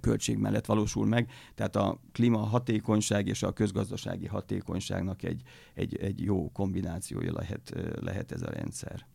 [0.00, 1.30] költség mellett valósul meg.
[1.54, 5.42] Tehát a klímahatékonyság és a közgazdasági hatékonyságnak egy,
[5.74, 9.06] egy, egy jó kombinációja lehet, lehet ez a rendszer.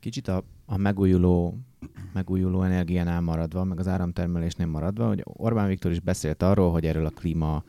[0.00, 1.58] Kicsit a, a megújuló,
[2.12, 7.06] megújuló energiánál maradva, meg az áramtermelésnél maradva, hogy Orbán Viktor is beszélt arról, hogy erről
[7.06, 7.64] a klíma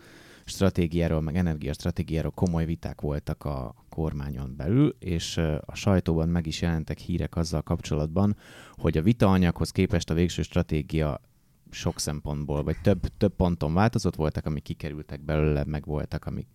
[0.46, 6.98] stratégiáról, meg energiastratégiáról komoly viták voltak a kormányon belül, és a sajtóban meg is jelentek
[6.98, 8.36] hírek azzal kapcsolatban,
[8.72, 11.22] hogy a vitaanyaghoz képest a végső stratégia
[11.70, 16.48] sok szempontból, vagy több, több ponton változott, voltak, amik kikerültek belőle, meg voltak, amik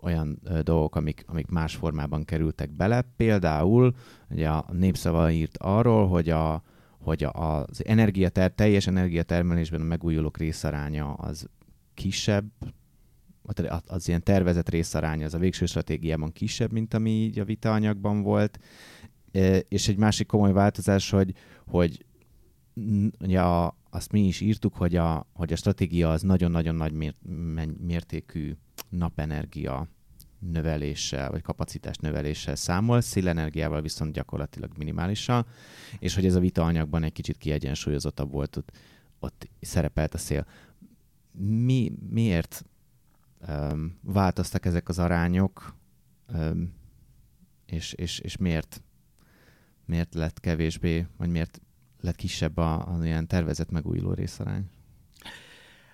[0.00, 3.04] olyan dolgok, amik, amik más formában kerültek bele.
[3.16, 3.94] Például
[4.30, 6.62] ugye a népszava írt arról, hogy a,
[6.98, 11.48] hogy a, az energiater, teljes energiatermelésben a megújulók részaránya az
[11.94, 12.44] kisebb,
[13.86, 18.58] az ilyen tervezett részaránya az a végső stratégiában kisebb, mint ami így a vitaanyagban volt.
[19.68, 21.34] És egy másik komoly változás, hogy,
[21.66, 22.04] hogy
[23.20, 27.14] ugye a, azt mi is írtuk, hogy a, hogy a stratégia az nagyon-nagyon nagy mér,
[27.80, 28.56] mértékű
[28.88, 29.88] napenergia
[30.38, 35.46] növeléssel, vagy kapacitás növeléssel számol, szélenergiával viszont gyakorlatilag minimálisan,
[35.98, 38.70] és hogy ez a vitaanyagban egy kicsit kiegyensúlyozottabb volt, ott,
[39.18, 40.46] ott szerepelt a szél.
[41.38, 42.64] Mi, miért
[43.48, 45.74] um, változtak ezek az arányok,
[46.34, 46.74] um,
[47.66, 48.82] és, és, és miért,
[49.84, 51.60] miért lett kevésbé, vagy miért
[52.00, 54.70] lett kisebb a, a ilyen tervezett megújuló részarány?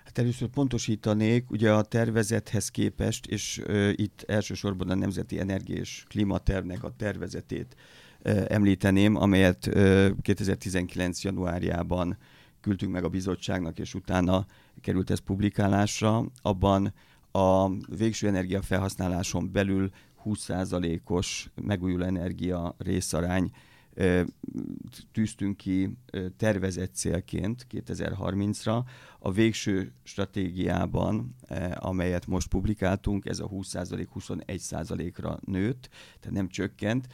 [0.03, 6.03] Hát először pontosítanék, ugye a tervezethez képest, és ö, itt elsősorban a Nemzeti Energia és
[6.07, 7.75] Klimatervnek a tervezetét
[8.21, 11.23] ö, említeném, amelyet ö, 2019.
[11.23, 12.17] januárjában
[12.61, 14.45] küldtünk meg a bizottságnak, és utána
[14.81, 16.25] került ez publikálásra.
[16.41, 16.93] Abban
[17.31, 19.89] a végső energia felhasználáson belül
[20.25, 23.51] 20%-os megújuló energia részarány
[25.11, 25.97] tűztünk ki
[26.37, 28.83] tervezett célként 2030-ra.
[29.19, 31.35] A végső stratégiában,
[31.75, 35.89] amelyet most publikáltunk, ez a 20% 21%-ra nőtt,
[36.19, 37.07] tehát nem csökkent,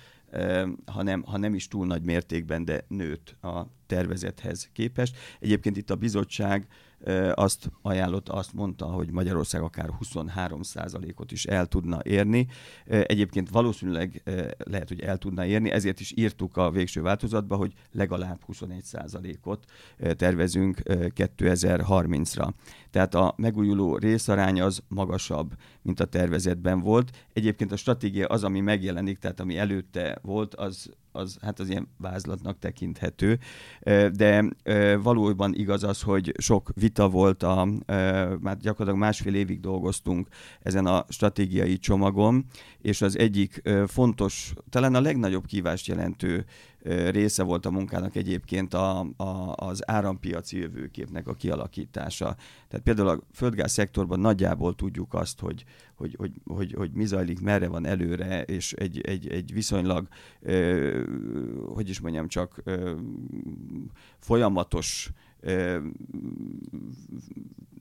[0.85, 5.17] hanem, ha nem is túl nagy mértékben, de nőtt a tervezethez képest.
[5.39, 6.67] Egyébként itt a bizottság
[7.33, 12.47] azt ajánlotta, azt mondta, hogy Magyarország akár 23%-ot is el tudna érni.
[12.85, 14.21] Egyébként valószínűleg
[14.57, 19.65] lehet, hogy el tudna érni, ezért is írtuk a végső változatba, hogy legalább 21%-ot
[20.15, 22.49] tervezünk 2030-ra.
[22.91, 25.53] Tehát a megújuló részarány az magasabb,
[25.87, 27.11] mint a tervezetben volt.
[27.33, 31.87] Egyébként a stratégia az, ami megjelenik, tehát ami előtte volt, az az, hát az ilyen
[31.97, 33.39] vázlatnak tekinthető,
[34.13, 34.45] de
[35.01, 37.67] valójában igaz az, hogy sok vita volt, a,
[38.39, 40.27] már gyakorlatilag másfél évig dolgoztunk
[40.61, 42.45] ezen a stratégiai csomagon,
[42.81, 46.45] és az egyik fontos, talán a legnagyobb kívást jelentő
[47.09, 52.35] része volt a munkának egyébként a, a, az árampiaci jövőképnek a kialakítása.
[52.67, 55.63] Tehát például a földgáz szektorban nagyjából tudjuk azt, hogy,
[55.95, 60.07] hogy, hogy, hogy, hogy mi zajlik, merre van előre, és egy, egy, egy viszonylag,
[60.41, 61.03] ö,
[61.73, 62.95] hogy is mondjam, csak ö,
[64.19, 65.11] folyamatos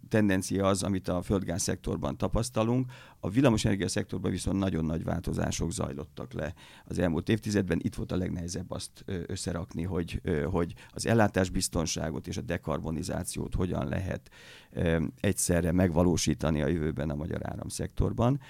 [0.09, 2.92] tendencia az, amit a földgáz szektorban tapasztalunk.
[3.21, 7.79] A villamosenergia szektorban viszont nagyon nagy változások zajlottak le az elmúlt évtizedben.
[7.83, 14.31] Itt volt a legnehezebb azt összerakni, hogy, hogy az ellátásbiztonságot és a dekarbonizációt hogyan lehet
[15.21, 18.40] egyszerre megvalósítani a jövőben a magyar áramszektorban.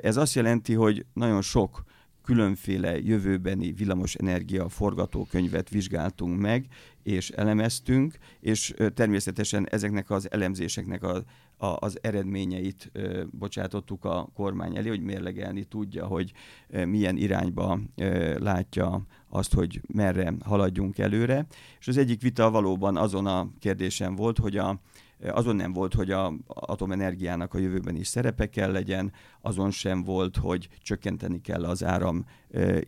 [0.00, 1.84] Ez azt jelenti, hogy nagyon sok
[2.22, 6.66] különféle jövőbeni villamosenergia forgatókönyvet vizsgáltunk meg,
[7.02, 11.24] és elemeztünk, és természetesen ezeknek az elemzéseknek a,
[11.56, 16.32] a, az eredményeit ö, bocsátottuk a kormány elé, hogy mérlegelni tudja, hogy
[16.68, 21.46] ö, milyen irányba ö, látja azt, hogy merre haladjunk előre.
[21.80, 24.80] És az egyik vita valóban azon a kérdésen volt, hogy a
[25.28, 30.36] azon nem volt, hogy a atomenergiának a jövőben is szerepe kell legyen, azon sem volt,
[30.36, 32.24] hogy csökkenteni kell az áram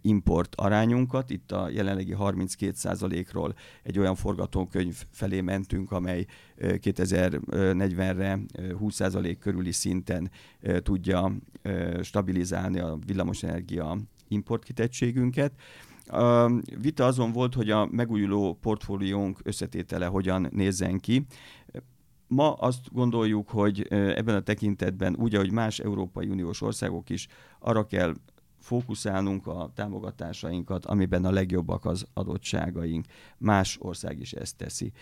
[0.02, 1.30] import arányunkat.
[1.30, 6.24] Itt a jelenlegi 32%-ról egy olyan forgatókönyv felé mentünk, amely
[6.58, 10.30] 2040-re 20% körüli szinten
[10.82, 11.32] tudja
[12.02, 15.52] stabilizálni a villamosenergia importkitettségünket.
[16.06, 21.26] A vita azon volt, hogy a megújuló portfóliónk összetétele hogyan nézzen ki.
[22.34, 27.26] Ma azt gondoljuk, hogy ebben a tekintetben, úgy, ahogy más Európai Uniós országok is,
[27.58, 28.14] arra kell
[28.62, 33.04] fókuszálnunk a támogatásainkat, amiben a legjobbak az adottságaink.
[33.38, 34.92] Más ország is ezt teszi.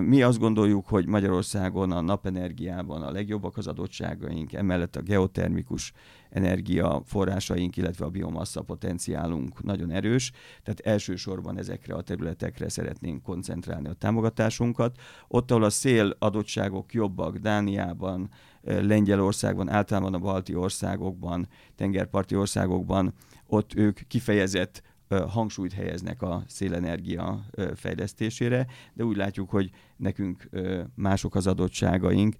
[0.00, 5.92] Mi azt gondoljuk, hogy Magyarországon a napenergiában a legjobbak az adottságaink, emellett a geotermikus
[6.30, 10.32] energiaforrásaink, illetve a biomassa potenciálunk nagyon erős,
[10.62, 14.96] tehát elsősorban ezekre a területekre szeretnénk koncentrálni a támogatásunkat.
[15.28, 18.30] Ott, ahol a szél adottságok jobbak, Dániában,
[18.62, 23.14] Lengyelországban, általában a balti országokban, tengerparti országokban,
[23.46, 24.82] ott ők kifejezett
[25.28, 30.48] hangsúlyt helyeznek a szélenergia fejlesztésére, de úgy látjuk, hogy nekünk
[30.94, 32.34] mások az adottságaink,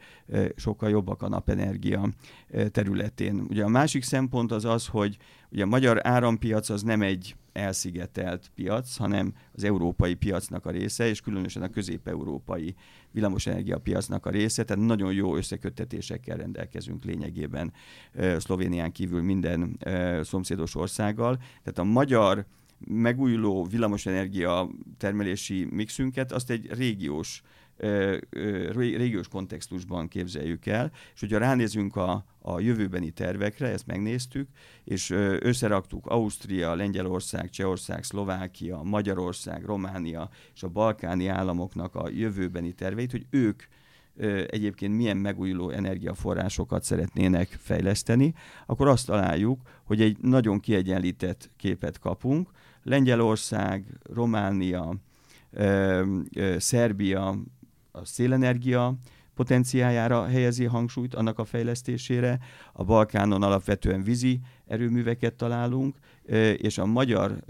[0.57, 2.09] sokkal jobbak a napenergia
[2.71, 3.47] területén.
[3.49, 5.17] Ugye a másik szempont az az, hogy
[5.51, 11.09] ugye a magyar árampiac az nem egy elszigetelt piac, hanem az európai piacnak a része,
[11.09, 12.75] és különösen a közép-európai
[13.11, 17.73] villamosenergia piacnak a része, tehát nagyon jó összeköttetésekkel rendelkezünk lényegében
[18.39, 19.79] Szlovénián kívül minden
[20.23, 21.37] szomszédos országgal.
[21.37, 22.47] Tehát a magyar
[22.87, 27.43] megújuló villamosenergia termelési mixünket, azt egy régiós
[28.73, 34.49] régiós kontextusban képzeljük el, és hogyha ránézünk a, a jövőbeni tervekre, ezt megnéztük,
[34.85, 35.11] és
[35.41, 43.27] összeraktuk Ausztria, Lengyelország, Csehország, Szlovákia, Magyarország, Románia és a balkáni államoknak a jövőbeni terveit, hogy
[43.31, 43.63] ők
[44.47, 48.35] egyébként milyen megújuló energiaforrásokat szeretnének fejleszteni,
[48.67, 52.51] akkor azt találjuk, hogy egy nagyon kiegyenlített képet kapunk.
[52.83, 54.95] Lengyelország, Románia,
[56.57, 57.39] Szerbia,
[57.93, 58.95] a szélenergia
[59.35, 62.39] potenciájára helyezi hangsúlyt, annak a fejlesztésére.
[62.73, 65.97] A Balkánon alapvetően vízi erőműveket találunk,
[66.57, 67.45] és a magyar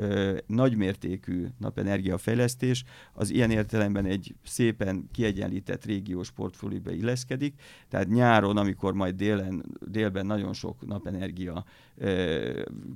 [0.47, 7.55] nagymértékű napenergia fejlesztés az ilyen értelemben egy szépen kiegyenlített régiós portfólióba illeszkedik,
[7.89, 11.65] tehát nyáron, amikor majd délen, délben nagyon sok napenergia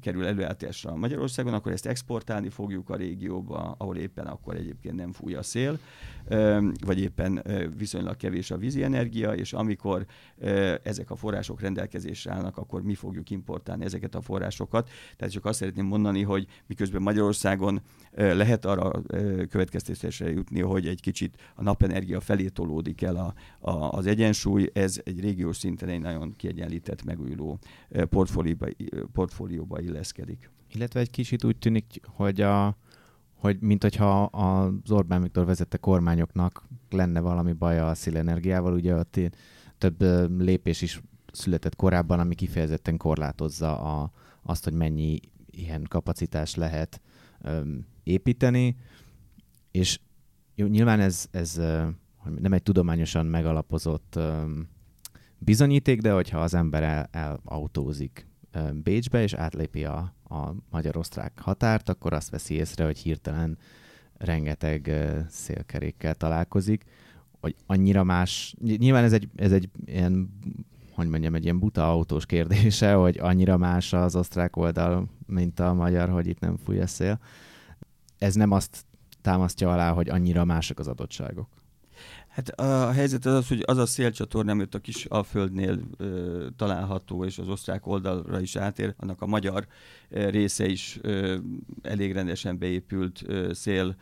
[0.01, 5.35] kerül előállításra Magyarországon, akkor ezt exportálni fogjuk a régióba, ahol éppen akkor egyébként nem fúj
[5.35, 5.79] a szél,
[6.85, 7.43] vagy éppen
[7.77, 10.07] viszonylag kevés a vízi energia, és amikor
[10.83, 14.91] ezek a források rendelkezésre állnak, akkor mi fogjuk importálni ezeket a forrásokat.
[15.17, 17.81] Tehát csak azt szeretném mondani, hogy miközben Magyarországon
[18.13, 18.91] lehet arra
[19.49, 23.35] következtetésre jutni, hogy egy kicsit a napenergia felé tolódik el a,
[23.71, 27.59] a, az egyensúly, ez egy régiós szinten egy nagyon kiegyenlített, megújuló
[28.09, 28.67] portfólióba,
[29.13, 30.51] portfólióba illeszkedik.
[30.73, 32.77] Illetve egy kicsit úgy tűnik, hogy a,
[33.35, 39.21] hogy mint hogyha az Orbán Viktor vezette kormányoknak lenne valami baja a szélenergiával, ugye ott
[39.79, 40.03] több
[40.41, 41.01] lépés is
[41.33, 44.11] született korábban, ami kifejezetten korlátozza a,
[44.43, 45.21] azt, hogy mennyi
[45.59, 47.01] ilyen kapacitás lehet
[47.41, 48.77] öm, építeni,
[49.71, 50.01] és
[50.55, 51.55] jó, nyilván ez, ez
[52.39, 54.69] nem egy tudományosan megalapozott öm,
[55.39, 61.89] bizonyíték, de hogyha az ember el, elautózik öm, Bécsbe, és átlépi a, a magyar-osztrák határt,
[61.89, 63.59] akkor azt veszi észre, hogy hirtelen
[64.17, 66.85] rengeteg ö, szélkerékkel találkozik,
[67.41, 70.39] hogy annyira más, nyilván ez egy, ez egy ilyen
[70.95, 75.75] hogy mondjam, egy ilyen buta autós kérdése, hogy annyira más az osztrák oldal, mint a
[75.75, 77.19] magyar, hogy itt nem fúj a szél.
[78.19, 78.85] Ez nem azt
[79.23, 81.49] támasztja alá, hogy annyira mások az adottságok.
[82.35, 87.25] Hát a helyzet az az, hogy az a szélcsatorna, amit a kis Alföldnél ö, található,
[87.25, 89.67] és az osztrák oldalra is átér, annak a magyar
[90.09, 91.37] része is ö,
[91.83, 93.97] elég rendesen beépült ö, szél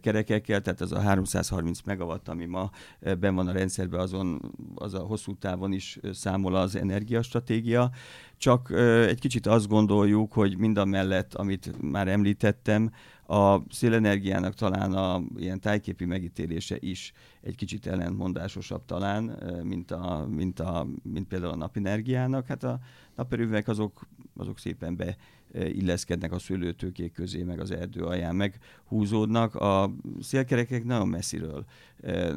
[0.00, 2.70] kerekekkel, tehát az a 330 megawatt, ami ma
[3.18, 7.90] ben van a rendszerben, azon az a hosszú távon is számol az energiastratégia.
[8.36, 8.70] Csak
[9.06, 12.90] egy kicsit azt gondoljuk, hogy mind a mellett, amit már említettem,
[13.26, 19.24] a szélenergiának talán a ilyen tájképi megítélése is egy kicsit ellentmondásosabb talán,
[19.62, 22.46] mint, a, mint, a, mint például a napenergiának.
[22.46, 22.78] Hát a
[23.14, 24.06] naperőművek azok,
[24.36, 25.16] azok szépen be
[25.54, 29.54] illeszkednek a szőlőtőkék közé, meg az erdő alján meg húzódnak.
[29.54, 31.64] A szélkerekek nagyon messziről,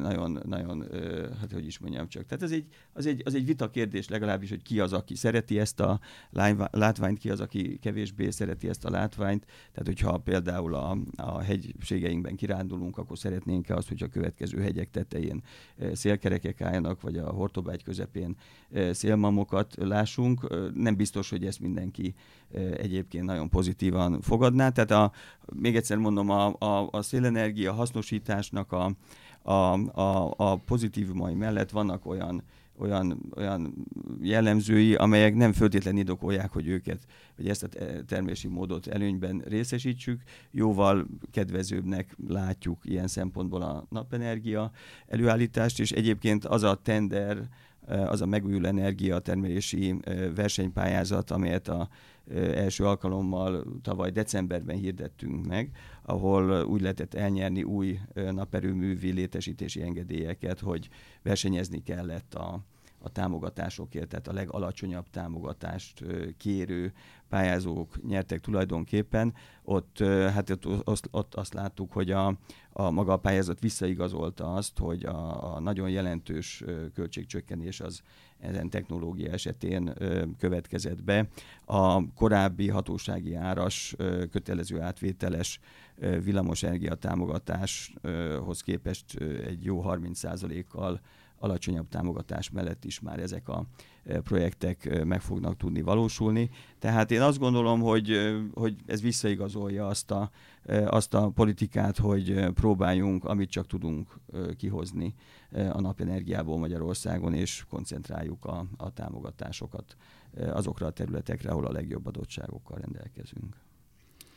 [0.00, 0.84] nagyon, nagyon,
[1.40, 2.26] hát hogy is mondjam csak.
[2.26, 5.58] Tehát ez egy, az, egy, az egy vita kérdés legalábbis, hogy ki az, aki szereti
[5.58, 6.00] ezt a
[6.70, 9.46] látványt, ki az, aki kevésbé szereti ezt a látványt.
[9.72, 15.42] Tehát, hogyha például a, a hegységeinkben kirándulunk, akkor szeretnénk azt, hogy a következő hegyek tetején
[15.92, 18.36] szélkerekek álljanak, vagy a Hortobágy közepén
[18.90, 20.46] szélmamokat lássunk.
[20.74, 22.14] Nem biztos, hogy ezt mindenki
[23.08, 24.68] egyébként nagyon pozitívan fogadná.
[24.68, 25.12] Tehát a,
[25.52, 28.92] még egyszer mondom, a, a, a szélenergia hasznosításnak a,
[29.42, 32.42] a, a, a pozitívumai mellett vannak olyan
[32.80, 33.74] olyan, olyan
[34.22, 36.98] jellemzői, amelyek nem föltétlenül indokolják, hogy őket,
[37.36, 37.68] hogy ezt a
[38.06, 40.22] termési módot előnyben részesítsük.
[40.50, 44.70] Jóval kedvezőbbnek látjuk ilyen szempontból a napenergia
[45.06, 47.48] előállítást, és egyébként az a tender,
[47.88, 49.94] az a megújuló energia termelési
[50.34, 51.88] versenypályázat, amelyet a
[52.34, 55.70] első alkalommal tavaly decemberben hirdettünk meg,
[56.02, 60.88] ahol úgy lehetett elnyerni új naperőművi létesítési engedélyeket, hogy
[61.22, 62.60] versenyezni kellett a,
[62.98, 66.04] a támogatásokért, tehát a legalacsonyabb támogatást
[66.36, 66.92] kérő
[67.28, 69.34] pályázók nyertek tulajdonképpen.
[69.62, 69.98] Ott,
[70.32, 72.38] hát ott, ott, ott azt láttuk, hogy a,
[72.70, 76.64] a maga a pályázat visszaigazolta azt, hogy a, a nagyon jelentős
[76.94, 78.02] költségcsökkenés az
[78.40, 79.94] ezen technológia esetén
[80.38, 81.28] következett be.
[81.64, 83.94] A korábbi hatósági áras
[84.30, 85.60] kötelező átvételes
[86.24, 89.14] villamosenergia támogatáshoz képest
[89.46, 91.00] egy jó 30%-kal
[91.38, 93.66] alacsonyabb támogatás mellett is már ezek a
[94.22, 96.50] projektek meg fognak tudni valósulni.
[96.78, 100.30] Tehát én azt gondolom, hogy, hogy ez visszaigazolja azt a,
[100.86, 104.18] azt a politikát, hogy próbáljunk, amit csak tudunk
[104.56, 105.14] kihozni
[105.52, 109.96] a napenergiából Magyarországon, és koncentráljuk a, a támogatásokat
[110.52, 113.56] azokra a területekre, ahol a legjobb adottságokkal rendelkezünk.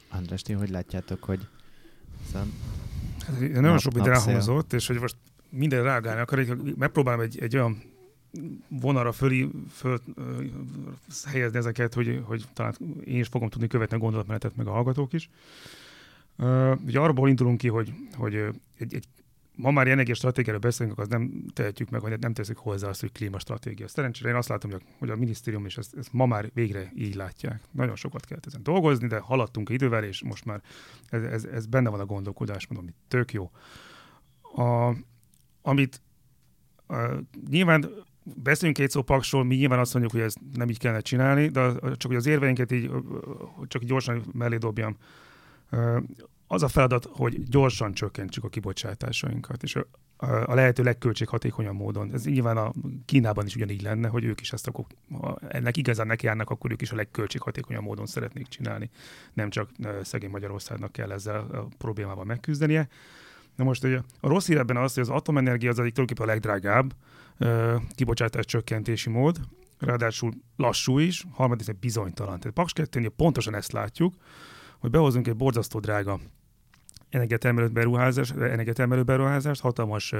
[0.09, 1.47] András, ti hogy látjátok, hogy
[2.31, 2.53] szem...
[3.19, 5.15] Hát, nagyon nap, sok minden elhangzott, és hogy most
[5.49, 6.45] minden reagálni akar,
[6.77, 7.90] megpróbálom egy, egy olyan
[8.67, 9.99] vonalra fölí, föl
[11.25, 15.13] helyezni ezeket, hogy, hogy talán én is fogom tudni követni a gondolatmenetet, meg a hallgatók
[15.13, 15.29] is.
[16.37, 18.35] Uh, ugye arról indulunk ki, hogy, hogy
[18.77, 19.05] egy, egy
[19.55, 23.11] ma már ilyen stratégiáról beszélünk, az nem tehetjük meg, hogy nem teszik hozzá azt, hogy
[23.11, 23.87] klímastratégia.
[23.87, 26.91] Szerencsére én azt látom, hogy a, hogy a minisztérium is ezt, ezt ma már végre
[26.95, 27.61] így látják.
[27.71, 30.61] Nagyon sokat kellett ezen dolgozni, de haladtunk idővel, és most már
[31.09, 33.51] ez, ez, ez benne van a gondolkodás, mondom, hogy tök jó.
[34.41, 34.95] A,
[35.61, 36.01] amit
[36.87, 37.17] uh,
[37.49, 37.89] nyilván
[38.23, 41.73] beszélünk két szó paksról, mi nyilván azt mondjuk, hogy ez nem így kellene csinálni, de
[41.79, 42.91] csak hogy az érveinket így
[43.67, 44.97] csak gyorsan mellé dobjam.
[46.47, 49.77] Az a feladat, hogy gyorsan csökkentsük a kibocsátásainkat, és
[50.45, 52.13] a lehető legköltséghatékonyabb módon.
[52.13, 52.73] Ez nyilván a
[53.05, 56.81] Kínában is ugyanígy lenne, hogy ők is ezt akkor, ha ennek igazán nekiállnak, akkor ők
[56.81, 58.89] is a legköltséghatékonyabb módon szeretnék csinálni.
[59.33, 59.69] Nem csak
[60.01, 62.87] szegény Magyarországnak kell ezzel a problémával megküzdenie.
[63.55, 66.33] Na most ugye, a rossz hír ebben az, hogy az atomenergia az egyik tulajdonképpen a
[66.33, 66.93] legdrágább
[67.95, 69.39] kibocsátás csökkentési mód,
[69.79, 72.39] ráadásul lassú is, harmadik bizonytalan.
[72.39, 74.15] Tehát Paks 2 pontosan ezt látjuk,
[74.79, 76.19] hogy behozunk egy borzasztó drága
[77.09, 80.13] energiatermelő beruházást, energiatermelő beruházást, hatalmas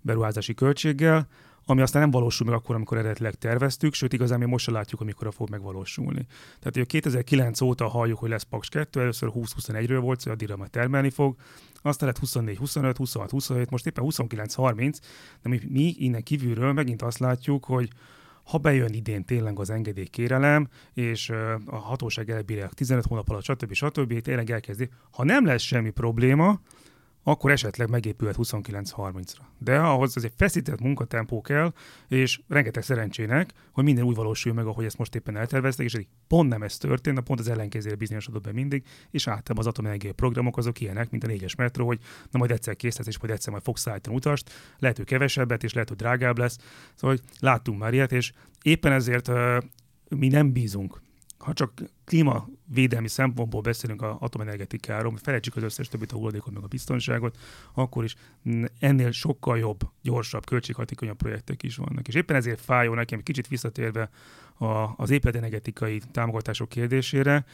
[0.00, 1.28] beruházási költséggel,
[1.72, 5.00] ami aztán nem valósul meg akkor, amikor eredetileg terveztük, sőt igazán mi most sem látjuk,
[5.00, 6.26] amikor fog megvalósulni.
[6.58, 10.70] Tehát ugye 2009 óta halljuk, hogy lesz Paks 2, először 20-21-ről volt, hogy addigra majd
[10.70, 11.36] termelni fog,
[11.82, 14.98] aztán lett 24, 25, 26, 27, most éppen 29, 30,
[15.42, 17.88] de mi, mi innen kívülről megint azt látjuk, hogy
[18.44, 21.30] ha bejön idén tényleg az engedélykérelem, és
[21.66, 23.72] a hatóság elbírják 15 hónap alatt, stb.
[23.72, 24.20] stb.
[24.20, 24.88] tényleg elkezdi.
[25.10, 26.60] Ha nem lesz semmi probléma,
[27.22, 29.40] akkor esetleg megépülhet 29-30-ra.
[29.58, 31.72] De ahhoz egy feszített munkatempó kell,
[32.08, 36.48] és rengeteg szerencsének, hogy minden úgy valósul meg, ahogy ezt most éppen elterveztek, és pont
[36.48, 40.56] nem ez történt, de pont az ellenkezőre bizonyosodott be mindig, és általában az atomenergia programok
[40.56, 41.98] azok ilyenek, mint a négyes metró, hogy
[42.30, 45.64] na majd egyszer kész lesz, és majd egyszer majd fogsz szállítani utast, lehet, hogy kevesebbet,
[45.64, 46.58] és lehet, hogy drágább lesz.
[46.94, 49.62] Szóval, hogy láttunk már ilyet, és éppen ezért uh,
[50.08, 51.00] mi nem bízunk
[51.42, 51.72] ha csak
[52.04, 57.38] klímavédelmi szempontból beszélünk az atomenergetikáról, felejtsük az összes többit, a hulladékot, meg a biztonságot,
[57.74, 58.14] akkor is
[58.78, 62.08] ennél sokkal jobb, gyorsabb, költséghatékonyabb projektek is vannak.
[62.08, 64.10] És éppen ezért fájó nekem, kicsit visszatérve
[64.62, 67.44] a, az épületenergetikai támogatások kérdésére,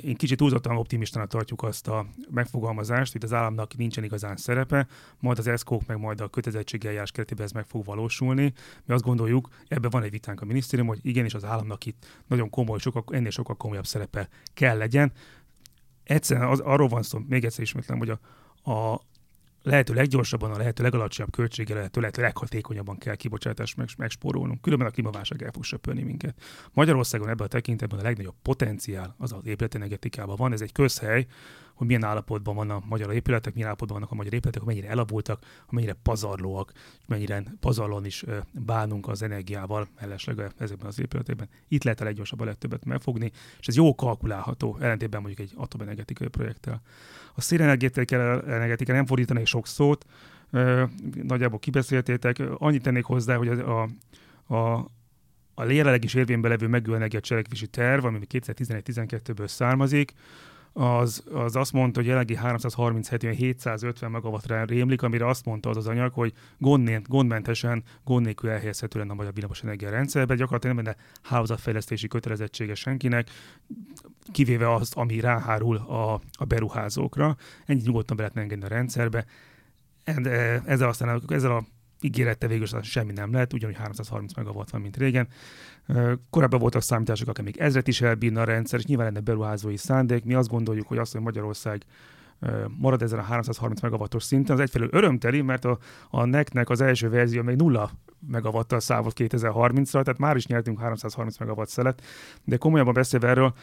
[0.00, 4.86] én kicsit túlzottan optimistának tartjuk azt a megfogalmazást, hogy az államnak nincsen igazán szerepe,
[5.18, 8.52] majd az eszkók meg majd a kötelezettségeljárás keretében ez meg fog valósulni.
[8.84, 12.50] Mi azt gondoljuk, ebben van egy vitánk a minisztérium, hogy igenis az államnak itt nagyon
[12.50, 15.12] komoly, sokkal, ennél sokkal komolyabb szerepe kell legyen.
[16.04, 18.18] Egyszerűen az, arról van szó, még egyszer ismétlem, hogy a,
[18.70, 19.00] a,
[19.68, 24.60] lehető leggyorsabban, a lehető legalacsonyabb költséggel, lehető, lehető leghatékonyabban kell kibocsátást meg, megspórolnunk.
[24.60, 26.42] Különben a klímaválság el fog söpölni minket.
[26.72, 30.52] Magyarországon ebben a tekintetben a legnagyobb potenciál az az épületenergetikában van.
[30.52, 31.26] Ez egy közhely,
[31.74, 34.92] hogy milyen állapotban vannak a magyar épületek, milyen állapotban vannak a magyar épületek, hogy mennyire
[34.92, 36.72] elavultak, mennyire pazarlóak,
[37.06, 41.48] mennyire pazarlón is bánunk az energiával mellesleg ezekben az épületekben.
[41.68, 46.28] Itt lehet a leggyorsabban a legtöbbet megfogni, és ez jó kalkulálható, ellentétben mondjuk egy atomenergetikai
[46.28, 46.82] projekttel.
[47.38, 50.04] A szélenergetika nem fordítanék sok szót,
[51.22, 52.42] nagyjából kibeszéltétek.
[52.54, 53.88] Annyit tennék hozzá, hogy a,
[54.46, 54.88] a,
[55.54, 60.12] a jelenleg is érvényben levő megújuló energia cselekvési terv, ami 2011-12-ből származik,
[60.72, 65.86] az, az azt mondta, hogy jelenlegi 337 750 megawattra rémlik, amire azt mondta az az
[65.86, 70.34] anyag, hogy gond, gondmentesen, gond nélkül elhelyezhető lenne a magyar villamos energia rendszerbe.
[70.34, 73.30] Gyakorlatilag nem lenne hálózatfejlesztési kötelezettsége senkinek,
[74.32, 77.36] kivéve azt, ami ráhárul a, a beruházókra.
[77.66, 79.24] Ennyi nyugodtan be lehetne engedni a rendszerbe.
[80.64, 81.64] Ezzel aztán ezzel a
[82.00, 85.28] ígérette végül semmi nem lehet, ugyanúgy 330 megawatt van, mint régen.
[86.30, 90.24] Korábban voltak számítások, akik még ezret is elbírna a rendszer, és nyilván lenne beruházói szándék.
[90.24, 91.84] Mi azt gondoljuk, hogy azt, hogy Magyarország
[92.76, 95.78] marad ezen a 330 megawattos szinten, az egyfelől örömteli, mert a,
[96.10, 97.90] a NEC-nek az első verzió még nulla
[98.26, 102.02] megawattal szávolt 2030-ra, tehát már is nyertünk 330 megawatt szelet,
[102.44, 103.54] de komolyabban beszélve erről,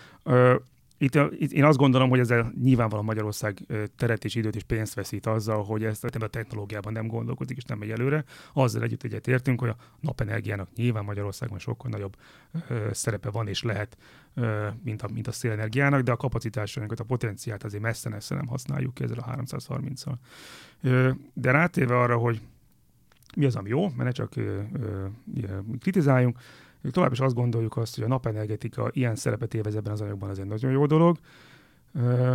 [0.98, 3.66] itt, itt én azt gondolom, hogy ezzel nyilvánvalóan Magyarország
[3.98, 7.78] teret és időt és pénzt veszít azzal, hogy ezt a technológiában nem gondolkodik és nem
[7.78, 8.24] megy előre.
[8.54, 12.16] Azzal együtt egyet értünk, hogy a napenergiának nyilván Magyarországon sokkal nagyobb
[12.68, 13.98] ö, szerepe van és lehet,
[14.34, 18.93] ö, mint, a, mint a szélenergiának, de a kapacitásainkat, a potenciált azért messze-messze nem használjuk
[18.93, 20.14] ki ezzel a 330-al.
[20.82, 22.41] Ö, de rátéve arra, hogy
[23.36, 25.06] mi az, ami jó, mert ne csak ö, ö,
[25.80, 26.39] kritizáljunk,
[26.91, 30.39] tovább is azt gondoljuk azt, hogy a napenergetika ilyen szerepet élvez ebben az anyagban, az
[30.39, 31.17] egy nagyon jó dolog.
[31.93, 32.33] Uh,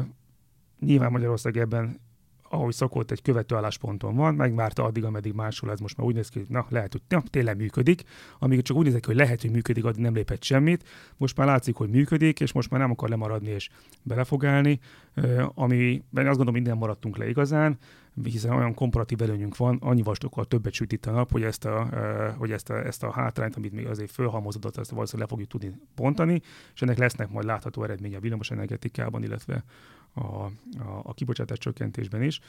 [0.79, 2.01] nyilván Magyarország ebben
[2.53, 6.29] ahogy szokott, egy követő állásponton van, megvárta addig, ameddig máshol ez most már úgy néz
[6.29, 8.03] ki, hogy na, lehet, hogy na, tényleg működik.
[8.39, 10.89] Amíg csak úgy nézek, hogy lehet, hogy működik, addig nem lépett semmit.
[11.17, 13.69] Most már látszik, hogy működik, és most már nem akar lemaradni és
[14.03, 14.81] bele fog állni,
[15.55, 17.79] ami azt gondolom, minden maradtunk le igazán
[18.25, 21.89] hiszen olyan komparatív előnyünk van, annyival sokkal többet süt itt a nap, hogy ezt a,
[22.39, 25.81] hogy ezt a, ezt a hátrányt, amit még azért fölhalmozódott, ezt valószínűleg le fogjuk tudni
[25.95, 26.41] bontani,
[26.75, 29.65] és ennek lesznek majd látható eredménye a villamos energetikában, illetve
[30.13, 30.51] a, a,
[31.03, 32.41] a kibocsátás csökkentésben is.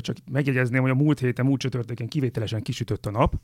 [0.00, 3.34] Csak megjegyezném, hogy a múlt héten, múlt csütörtökön kivételesen kisütött a nap,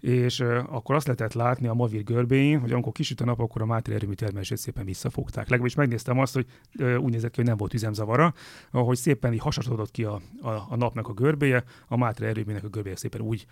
[0.00, 3.66] és akkor azt lehetett látni a Mavir görbéjén, hogy amikor kisüt a nap, akkor a
[3.66, 5.44] Máté erőmű termelését szépen visszafogták.
[5.44, 6.46] Legalábbis megnéztem azt, hogy
[6.78, 8.34] úgy nézett ki, hogy nem volt üzemzavara,
[8.70, 12.68] ahogy szépen így hasasodott ki a, a, a napnak a görbéje, a Máté erőműnek a
[12.68, 13.46] görbéje szépen úgy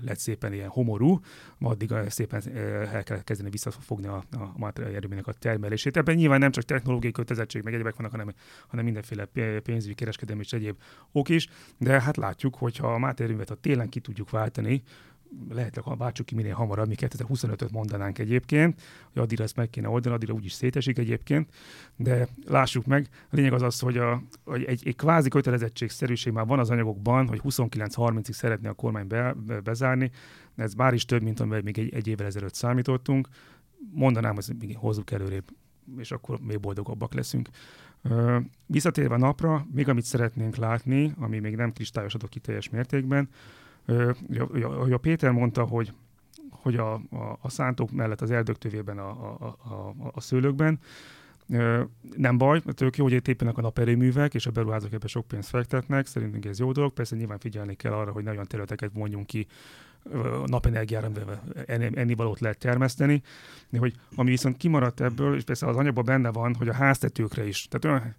[0.00, 1.20] lett szépen ilyen homorú,
[1.60, 2.42] addig szépen
[2.92, 5.96] el kell kezdeni visszafogni a, a Máté erőműnek a termelését.
[5.96, 8.32] Ebben nyilván nem csak technológiai kötelezettség, meg egyébek vannak, hanem,
[8.66, 9.24] hanem mindenféle
[9.62, 10.76] pénzügyi kereskedelmi és egyéb
[11.12, 11.48] ok is,
[11.78, 14.82] de hát látjuk, hogy ha a Máté erőművet a télen ki tudjuk váltani,
[15.50, 18.82] lehet, ha váltsuk ki minél hamarabb, mi 2025-öt mondanánk egyébként,
[19.12, 21.52] hogy addigra ezt meg kéne oldani, addigra úgyis szétesik egyébként,
[21.96, 26.46] de lássuk meg, a lényeg az az, hogy, a, hogy egy, egy kvázi kötelezettségszerűség már
[26.46, 29.34] van az anyagokban, hogy 29-30-ig szeretné a kormány be,
[29.64, 30.10] bezárni,
[30.56, 33.28] ez már is több, mint amivel még egy, egy évvel ezelőtt számítottunk,
[33.90, 35.44] mondanám, hogy még hozzuk előrébb,
[35.98, 37.48] és akkor még boldogabbak leszünk.
[38.66, 43.28] Visszatérve napra, még amit szeretnénk látni, ami még nem kristályosodott ki teljes mértékben,
[44.78, 45.92] hogy a Péter mondta, hogy
[46.50, 50.78] hogy a, a, a szántók mellett az erdők tövében a, a, a, a szőlőkben,
[52.16, 55.28] nem baj, mert ők jó, hogy itt épülnek a naperőművek, és a beruházók ebbe sok
[55.28, 56.92] pénzt fektetnek, szerintünk ez jó dolog.
[56.92, 59.46] Persze nyilván figyelni kell arra, hogy nagyon területeket vonjunk ki
[60.46, 61.10] napenergiára,
[61.94, 63.22] ennivalót lehet termeszteni,
[63.68, 67.46] de hogy ami viszont kimaradt ebből, és persze az anyagban benne van, hogy a háztetőkre
[67.46, 68.14] is, tehát olyan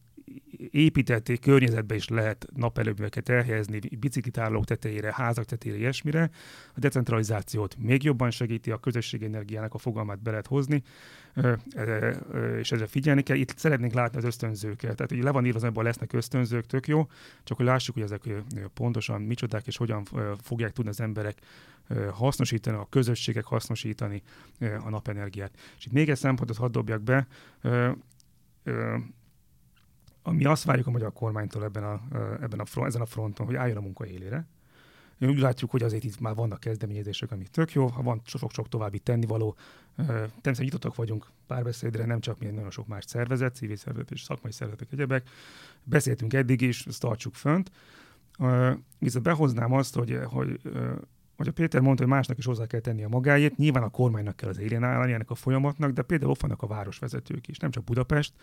[0.71, 6.29] épített környezetbe is lehet napelőműveket elhelyezni, biciklitárlók tetejére, házak tetejére, ilyesmire.
[6.75, 10.83] A decentralizációt még jobban segíti, a közösségi energiának a fogalmát be lehet hozni,
[12.59, 13.37] és ezzel figyelni kell.
[13.37, 14.95] Itt szeretnénk látni az ösztönzőket.
[14.95, 17.07] Tehát ugye le van írva, hogy lesznek ösztönzők, tök jó,
[17.43, 18.21] csak hogy lássuk, hogy ezek
[18.73, 20.03] pontosan micsodák, és hogyan
[20.41, 21.37] fogják tudni az emberek
[22.11, 24.21] hasznosítani, a közösségek hasznosítani
[24.59, 25.51] a napenergiát.
[25.77, 27.27] És itt még egy szempontot hadd dobjak be,
[30.31, 32.01] mi azt várjuk a magyar kormánytól ebben a,
[32.41, 34.47] ebben a front, ezen a fronton, hogy álljon a munka élére.
[35.17, 38.69] Mi úgy látjuk, hogy azért itt már vannak kezdeményezések, amik tök jó, ha van sok-sok
[38.69, 39.55] további tennivaló.
[39.95, 44.51] Természetesen nyitottak vagyunk párbeszédre, nem csak mi, nagyon sok más szervezet, civil szervezet és szakmai
[44.51, 45.29] szervezetek, egyebek.
[45.83, 47.71] Beszéltünk eddig is, ezt tartsuk fönt.
[48.99, 50.59] Viszont behoznám azt, hogy, hogy
[51.37, 54.35] hogy a Péter mondta, hogy másnak is hozzá kell tenni a magáét, nyilván a kormánynak
[54.35, 57.71] kell az élén állni ennek a folyamatnak, de például ott vannak a városvezetők is, nem
[57.71, 58.33] csak Budapest,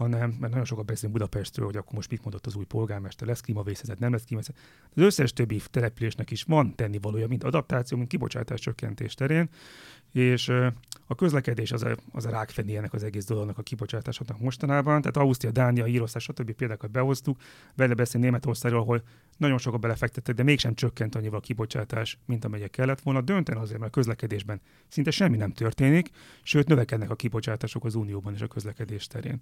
[0.00, 3.40] hanem, mert nagyon sokat beszélünk Budapestről, hogy akkor most mit mondott az új polgármester, lesz
[3.40, 4.62] klímavészezet, nem lesz klímavészezet.
[4.94, 9.48] Az összes többi településnek is van tennivalója, mint adaptáció, mint kibocsátás csökkentés terén,
[10.12, 10.52] és
[11.06, 15.00] a közlekedés az a, az a rákfené ennek az egész dolognak a kibocsátásoknak mostanában.
[15.00, 16.52] Tehát Ausztria, Dánia, Írország, stb.
[16.52, 17.40] példákat behoztuk.
[17.76, 19.02] Vele beszélni Németországról, ahol
[19.36, 23.20] nagyon sokat belefektettek, de mégsem csökkent annyival a kibocsátás, mint amelyek kellett volna.
[23.20, 26.10] Dönten azért, mert a közlekedésben szinte semmi nem történik,
[26.42, 29.40] sőt növekednek a kibocsátások az Unióban és a közlekedés terén.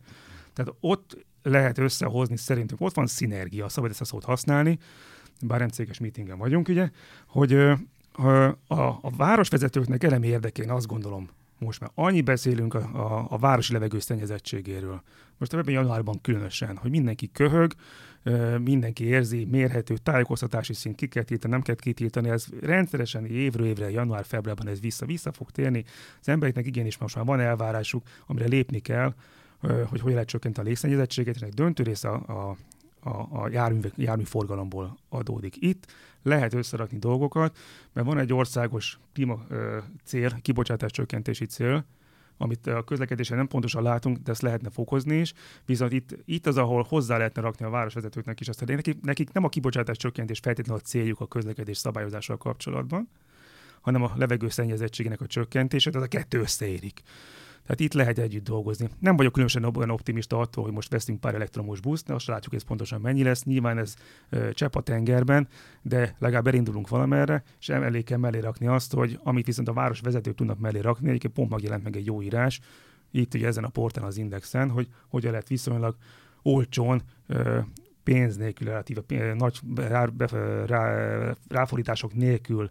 [0.53, 4.79] Tehát ott lehet összehozni szerintünk, ott van szinergia, szabad ezt a szót használni,
[5.43, 6.91] bár nem céges meetingen vagyunk, ugye,
[7.27, 7.53] hogy
[8.19, 13.73] a, a, városvezetőknek elemi érdekén azt gondolom, Most már annyi beszélünk a, a, a városi
[13.73, 15.03] levegő szennyezettségéről.
[15.39, 17.73] Most ebben januárban különösen, hogy mindenki köhög,
[18.65, 23.91] mindenki érzi, mérhető tájékoztatási szint ki kell tiltani, nem kell kitiltani, ez rendszeresen évről évre,
[23.91, 25.85] január-februárban ez vissza-vissza fog térni.
[26.21, 29.15] Az embereknek igenis most már van elvárásuk, amire lépni kell,
[29.61, 32.57] hogy hogy lehet csökkenteni a légszennyezettséget, egy döntő része a, a
[33.01, 35.57] a, a jármű, járműforgalomból adódik.
[35.63, 35.87] Itt
[36.23, 37.59] lehet összerakni dolgokat,
[37.93, 39.47] mert van egy országos klíma
[40.05, 41.85] cél, kibocsátás csökkentési cél,
[42.39, 45.33] amit a közlekedésen nem pontosan látunk, de ezt lehetne fokozni is,
[45.67, 49.33] viszont itt, itt az, ahol hozzá lehetne rakni a városvezetőknek is azt, hogy nekik, nekik
[49.33, 53.09] nem a kibocsátás csökkentés feltétlenül a céljuk a közlekedés szabályozással kapcsolatban,
[53.81, 57.03] hanem a levegő szennyezettségének a csökkentése, tehát a kettő összeérik.
[57.69, 58.89] Tehát itt lehet együtt dolgozni.
[58.99, 62.55] Nem vagyok különösen olyan optimista attól, hogy most veszünk pár elektromos buszt, de azt látjuk,
[62.55, 63.45] ez pontosan mennyi lesz.
[63.45, 63.95] Nyilván ez
[64.31, 65.49] ö, csepp a tengerben,
[65.83, 70.01] de legalább elindulunk valamerre, és elég kell mellé rakni azt, hogy amit viszont a város
[70.01, 72.61] vezetők tudnak mellé rakni, egyébként pont megjelent meg egy jó írás,
[73.11, 75.97] itt ugye ezen a portán az Indexen, hogy hogyan lehet viszonylag
[76.43, 77.59] olcsón ö,
[78.03, 80.09] pénz nélkül, relatíve pénz, nagy rá,
[80.67, 82.71] rá, ráfordítások nélkül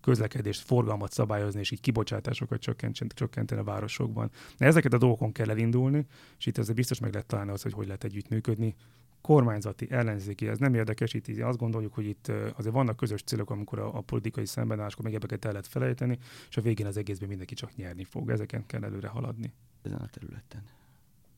[0.00, 4.30] közlekedést, forgalmat szabályozni, és így kibocsátásokat csökkenteni, csökkenteni a városokban.
[4.58, 6.06] De ezeket a dolgokon kell elindulni,
[6.38, 8.74] és itt azért biztos meg lehet találni az, hogy hogy lehet együttműködni.
[9.20, 13.78] Kormányzati, ellenzéki, ez nem érdekes, itt azt gondoljuk, hogy itt azért vannak közös célok, amikor
[13.78, 17.54] a, a politikai szembenálláskor még ebbeket el lehet felejteni, és a végén az egészben mindenki
[17.54, 18.30] csak nyerni fog.
[18.30, 19.52] Ezeken kell előre haladni.
[19.82, 20.62] Ezen a területen.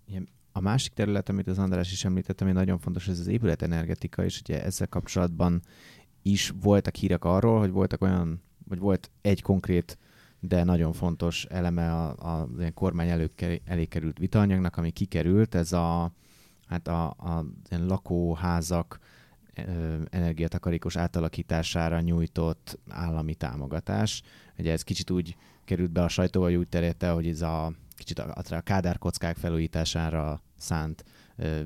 [0.09, 4.25] Igen, a másik terület, amit az András is említett, ami nagyon fontos, ez az épületenergetika,
[4.25, 5.63] és ugye ezzel kapcsolatban
[6.23, 9.99] is voltak hírek arról, hogy voltak olyan, vagy volt egy konkrét,
[10.41, 13.31] de nagyon fontos eleme a, a, a kormány elő,
[13.65, 16.13] elé került vitanyagnak, ami kikerült, ez a,
[16.67, 18.99] hát a, a ilyen lakóházak
[20.11, 24.23] energiatakarékos átalakítására nyújtott állami támogatás.
[24.59, 28.19] Ugye ez kicsit úgy került be a sajtóba, hogy úgy terjedte, hogy ez a kicsit
[28.19, 31.05] a, a kádárkockák felújítására szánt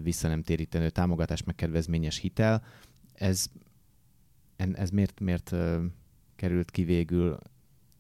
[0.03, 2.63] vissza nem térítendő támogatás, meg kedvezményes hitel.
[3.15, 3.47] Ez
[4.75, 5.55] ez miért, miért
[6.37, 7.39] került ki végül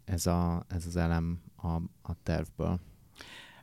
[0.04, 2.80] ez, a, ez az elem a, a tervből?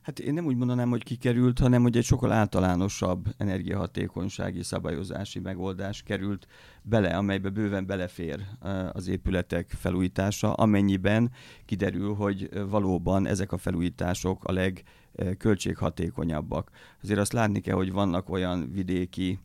[0.01, 6.03] Hát én nem úgy mondanám, hogy kikerült, hanem hogy egy sokkal általánosabb energiahatékonysági szabályozási megoldás
[6.03, 6.47] került
[6.81, 8.45] bele, amelybe bőven belefér
[8.91, 11.31] az épületek felújítása, amennyiben
[11.65, 16.71] kiderül, hogy valóban ezek a felújítások a legköltséghatékonyabbak.
[17.01, 19.39] Azért azt látni kell, hogy vannak olyan vidéki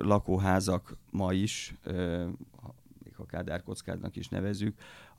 [0.00, 1.74] lakóházak ma is,
[3.04, 4.74] még a Kádár kockádnak is nevezük,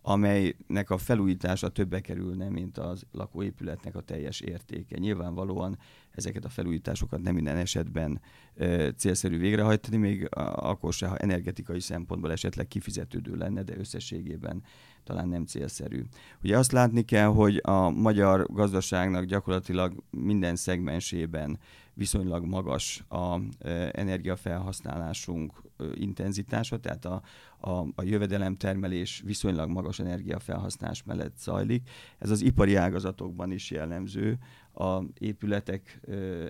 [0.05, 4.97] amelynek a felújítása többe kerülne, mint az lakóépületnek a teljes értéke.
[4.97, 5.77] Nyilvánvalóan
[6.11, 8.21] ezeket a felújításokat nem minden esetben
[8.55, 14.63] e, célszerű végrehajtani, még akkor se, ha energetikai szempontból esetleg kifizetődő lenne, de összességében
[15.03, 16.03] talán nem célszerű.
[16.43, 21.59] Ugye azt látni kell, hogy a magyar gazdaságnak gyakorlatilag minden szegmensében
[21.93, 27.21] viszonylag magas a e, energiafelhasználásunk e, intenzitása, tehát a,
[27.59, 31.89] a, a jövedelemtermelés viszonylag magas energiafelhasználás mellett zajlik.
[32.17, 34.37] Ez az ipari ágazatokban is jellemző,
[34.73, 35.99] a épületek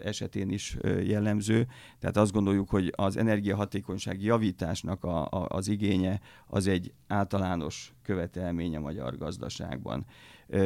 [0.04, 1.68] esetén is jellemző.
[2.00, 8.76] Tehát azt gondoljuk, hogy az energiahatékonyság javításnak a, a, az igénye az egy általános követelmény
[8.76, 10.06] a magyar gazdaságban.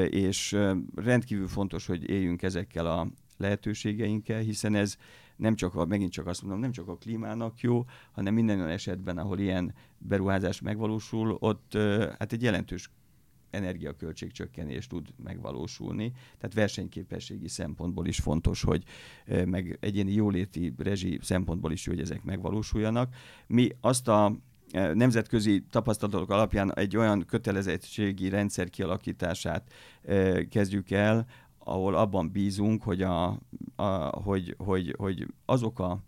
[0.09, 0.57] És
[0.95, 4.97] rendkívül fontos, hogy éljünk ezekkel a lehetőségeinkkel, hiszen ez
[5.35, 8.69] nem csak a, megint csak azt mondom, nem csak a klímának jó, hanem minden olyan
[8.69, 11.73] esetben, ahol ilyen beruházás megvalósul, ott
[12.17, 12.89] hát egy jelentős
[13.49, 16.11] energiaköltségcsökkenés tud megvalósulni.
[16.11, 18.83] Tehát versenyképességi szempontból is fontos, hogy
[19.45, 23.15] meg egyéni jóléti rezsi szempontból is hogy ezek megvalósuljanak.
[23.47, 24.37] Mi azt a
[24.93, 29.73] nemzetközi tapasztalatok alapján egy olyan kötelezettségi rendszer kialakítását
[30.49, 31.27] kezdjük el,
[31.57, 33.39] ahol abban bízunk, hogy, a,
[33.75, 33.85] a,
[34.23, 36.03] hogy, hogy, hogy azok a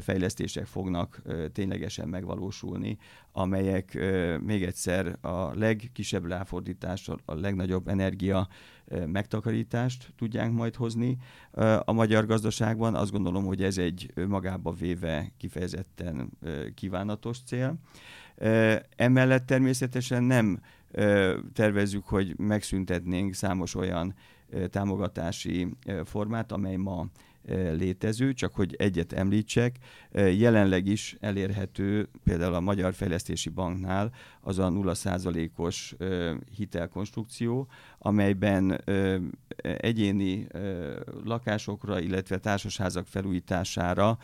[0.00, 1.22] fejlesztések fognak
[1.52, 2.98] ténylegesen megvalósulni,
[3.32, 3.98] amelyek
[4.40, 8.48] még egyszer a legkisebb ráfordítással a legnagyobb energia
[9.06, 11.18] megtakarítást tudják majd hozni
[11.84, 12.94] a magyar gazdaságban.
[12.94, 16.30] Azt gondolom, hogy ez egy magába véve kifejezetten
[16.74, 17.78] kívánatos cél.
[18.96, 20.60] Emellett természetesen nem
[21.52, 24.14] tervezzük, hogy megszüntetnénk számos olyan
[24.70, 25.68] támogatási
[26.04, 27.06] formát, amely ma
[27.48, 29.76] létező, csak hogy egyet említsek,
[30.12, 35.94] jelenleg is elérhető például a Magyar Fejlesztési Banknál az a 0%-os
[36.56, 37.68] hitelkonstrukció,
[37.98, 38.80] amelyben
[39.62, 40.46] egyéni
[41.24, 44.18] lakásokra, illetve társasházak felújítására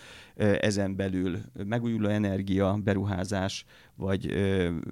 [0.60, 3.64] ezen belül megújuló energia, beruházás,
[3.98, 4.32] vagy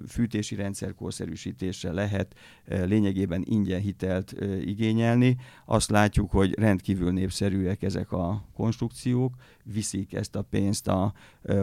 [0.07, 2.35] fűtési rendszer korszerűsítésre lehet
[2.65, 4.35] lényegében ingyen hitelt
[4.65, 5.37] igényelni.
[5.65, 11.13] Azt látjuk, hogy rendkívül népszerűek ezek a konstrukciók, viszik ezt a pénzt a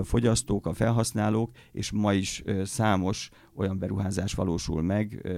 [0.02, 5.28] fogyasztók, a felhasználók, és ma is számos olyan beruházás valósul meg,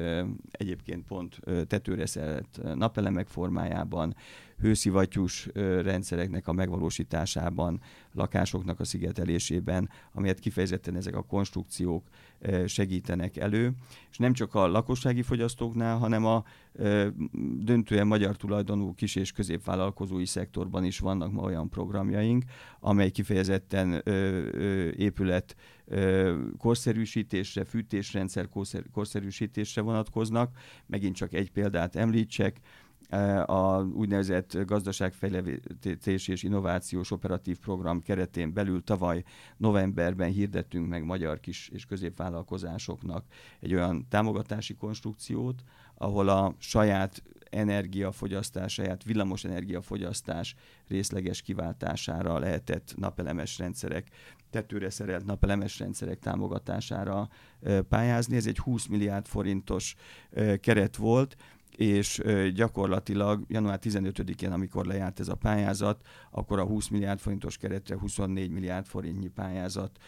[0.50, 4.14] egyébként pont tetőre szeret napelemek formájában,
[4.60, 5.48] hőszivattyús
[5.82, 7.80] rendszereknek a megvalósításában,
[8.12, 12.04] lakásoknak a szigetelésében, amelyet kifejezetten ezek a konstrukciók
[12.66, 13.72] segítenek elő,
[14.10, 16.44] és nem csak a lakossági fogyasztóknál, hanem a
[17.58, 22.44] döntően magyar tulajdonú kis- és középvállalkozói szektorban is vannak ma olyan programjaink,
[22.80, 24.02] amely kifejezetten
[24.96, 25.56] épület
[26.58, 28.48] korszerűsítésre, fűtésrendszer
[28.92, 30.56] korszerűsítésre vonatkoznak.
[30.86, 32.60] Megint csak egy példát említsek,
[33.46, 39.24] a úgynevezett gazdaságfejlesztés és innovációs operatív program keretén belül tavaly
[39.56, 43.24] novemberben hirdettünk meg magyar kis és középvállalkozásoknak
[43.60, 45.62] egy olyan támogatási konstrukciót,
[45.94, 50.54] ahol a saját energiafogyasztás, saját villamos energiafogyasztás
[50.88, 54.08] részleges kiváltására lehetett napelemes rendszerek,
[54.50, 57.28] tetőre szerelt napelemes rendszerek támogatására
[57.88, 58.36] pályázni.
[58.36, 59.94] Ez egy 20 milliárd forintos
[60.60, 61.36] keret volt,
[61.76, 62.22] és
[62.54, 68.50] gyakorlatilag január 15-én, amikor lejárt ez a pályázat, akkor a 20 milliárd forintos keretre 24
[68.50, 69.98] milliárd forintnyi pályázat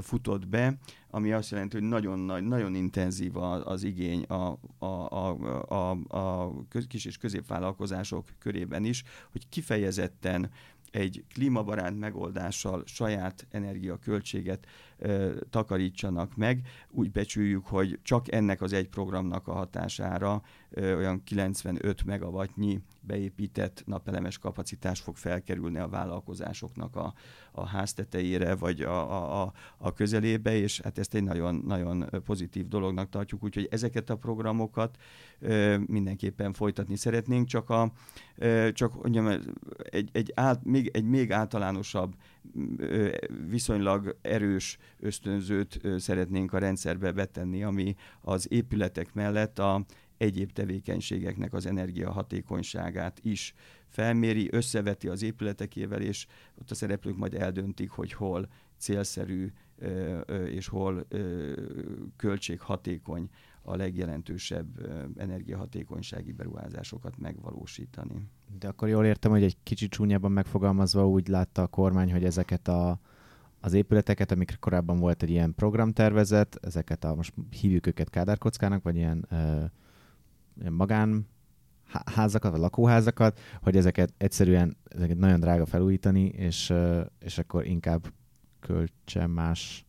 [0.00, 0.78] futott be,
[1.10, 5.36] ami azt jelenti, hogy nagyon nagy, nagyon intenzív az igény a, a, a,
[5.68, 6.52] a, a
[6.88, 9.02] kis és középvállalkozások körében is,
[9.32, 10.50] hogy kifejezetten
[10.96, 14.66] egy klímabarát megoldással saját energiaköltséget
[14.98, 16.60] ö, takarítsanak meg.
[16.90, 23.82] Úgy becsüljük, hogy csak ennek az egy programnak a hatására ö, olyan 95 megawattnyi beépített
[23.86, 27.14] napelemes kapacitás fog felkerülni a vállalkozásoknak a,
[27.52, 33.08] a háztetejére, vagy a, a, a, közelébe, és hát ezt egy nagyon, nagyon pozitív dolognak
[33.08, 34.96] tartjuk, úgyhogy ezeket a programokat
[35.38, 37.92] ö, mindenképpen folytatni szeretnénk, csak, a,
[38.36, 39.40] ö, csak mondjam,
[39.82, 42.14] egy, egy, át, még, egy még általánosabb,
[42.76, 43.10] ö,
[43.48, 49.84] viszonylag erős ösztönzőt ö, szeretnénk a rendszerbe betenni, ami az épületek mellett a
[50.16, 53.54] egyéb tevékenységeknek az energiahatékonyságát is
[53.88, 56.26] felméri, összeveti az épületekével, és
[56.60, 58.48] ott a szereplők majd eldöntik, hogy hol
[58.78, 59.52] célszerű
[60.46, 61.06] és hol
[62.16, 63.30] költséghatékony
[63.62, 64.66] a legjelentősebb
[65.16, 68.28] energiahatékonysági beruházásokat megvalósítani.
[68.58, 72.68] De akkor jól értem, hogy egy kicsit csúnyában megfogalmazva úgy látta a kormány, hogy ezeket
[72.68, 73.00] a,
[73.60, 78.96] az épületeket, amikre korábban volt egy ilyen programtervezet, ezeket a, most hívjuk őket kádárkockának, vagy
[78.96, 79.72] ilyen ilyen
[80.70, 81.26] magán
[82.04, 86.72] házakat, vagy lakóházakat, hogy ezeket egyszerűen ezeket nagyon drága felújítani, és,
[87.18, 88.12] és akkor inkább
[88.60, 89.84] költse más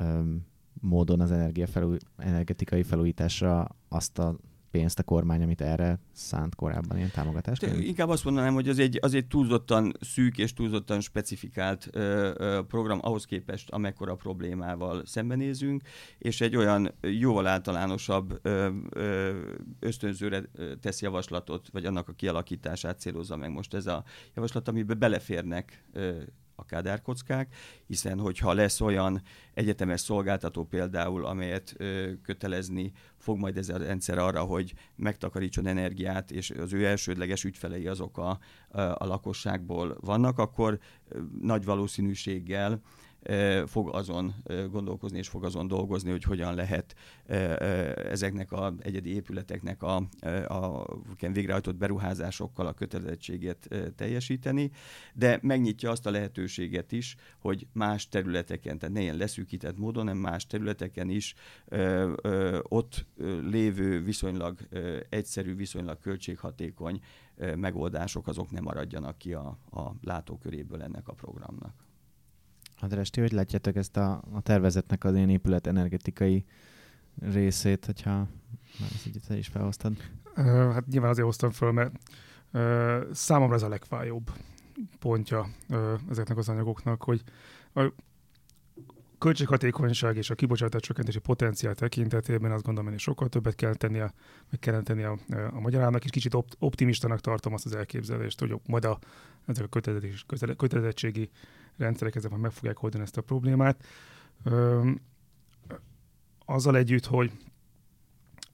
[0.00, 0.46] um,
[0.80, 4.36] módon az energia felúj, energetikai felújításra azt a
[4.70, 7.62] pénzt a kormány, amit erre szánt korábban ilyen támogatást?
[7.62, 12.60] Inkább azt mondanám, hogy az egy, az egy túlzottan szűk és túlzottan specifikált ö, ö,
[12.68, 15.82] program ahhoz képest, amekkora problémával szembenézünk,
[16.18, 19.40] és egy olyan jóval általánosabb ö, ö,
[19.80, 20.42] ösztönzőre
[20.80, 24.04] tesz javaslatot, vagy annak a kialakítását célozza meg most ez a
[24.34, 26.20] javaslat, amiben beleférnek ö,
[26.58, 27.54] a kádárkockák,
[27.86, 29.22] hiszen hogyha lesz olyan
[29.54, 36.30] egyetemes szolgáltató például, amelyet ö, kötelezni fog majd ez a rendszer arra, hogy megtakarítson energiát,
[36.30, 38.38] és az ő elsődleges ügyfelei azok a,
[38.68, 40.78] a, lakosságból vannak, akkor
[41.08, 42.80] ö, nagy valószínűséggel
[43.66, 44.34] fog azon
[44.70, 46.94] gondolkozni és fog azon dolgozni, hogy hogyan lehet
[47.96, 49.96] ezeknek az egyedi épületeknek a,
[50.46, 50.86] a
[51.20, 54.70] végrehajtott beruházásokkal a kötelezettséget teljesíteni,
[55.14, 60.20] de megnyitja azt a lehetőséget is, hogy más területeken, tehát ne ilyen leszűkített módon, hanem
[60.20, 61.34] más területeken is
[62.62, 63.06] ott
[63.42, 64.58] lévő viszonylag
[65.08, 67.00] egyszerű, viszonylag költséghatékony
[67.56, 71.87] megoldások azok nem maradjanak ki a, a látóköréből ennek a programnak.
[72.80, 76.44] András, ti hogy látjátok ezt a, a tervezetnek az én épület energetikai
[77.20, 78.10] részét, hogyha
[78.80, 79.96] már ezt így te is felhoztad?
[80.36, 81.92] Uh, hát nyilván azért hoztam föl, mert
[82.52, 84.30] uh, számomra ez a legfájóbb
[84.98, 87.22] pontja uh, ezeknek az anyagoknak, hogy
[87.72, 87.86] uh,
[89.18, 94.12] költséghatékonyság és a kibocsátás csökkentési potenciál tekintetében azt gondolom, hogy sokkal többet kell tenni a,
[94.50, 95.18] meg kellene tenni a,
[95.50, 98.98] a magyar államnak, és kicsit opt, optimistának tartom azt az elképzelést, hogy majd a,
[99.46, 101.30] ezek a kötelezettségi
[101.78, 103.84] rendszerek ezek meg fogják oldani ezt a problémát.
[104.44, 104.90] Ö,
[106.44, 107.32] azzal együtt, hogy,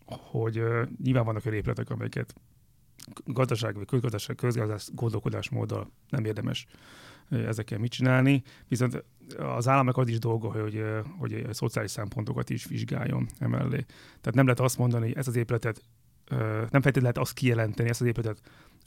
[0.06, 0.62] hogy
[1.02, 2.34] nyilván vannak olyan épületek, amelyeket
[3.24, 6.66] gazdaság vagy közgazdaság, közgazdaság gondolkodásmóddal nem érdemes
[7.30, 9.04] ezekkel mit csinálni, viszont
[9.38, 10.84] az államnak az is dolga, hogy,
[11.18, 13.84] hogy a szociális szempontokat is vizsgáljon emellé.
[14.20, 15.82] Tehát nem lehet azt mondani, hogy ez az épületet,
[16.28, 18.40] nem feltétlenül lehet azt kijelenteni, ezt az épületet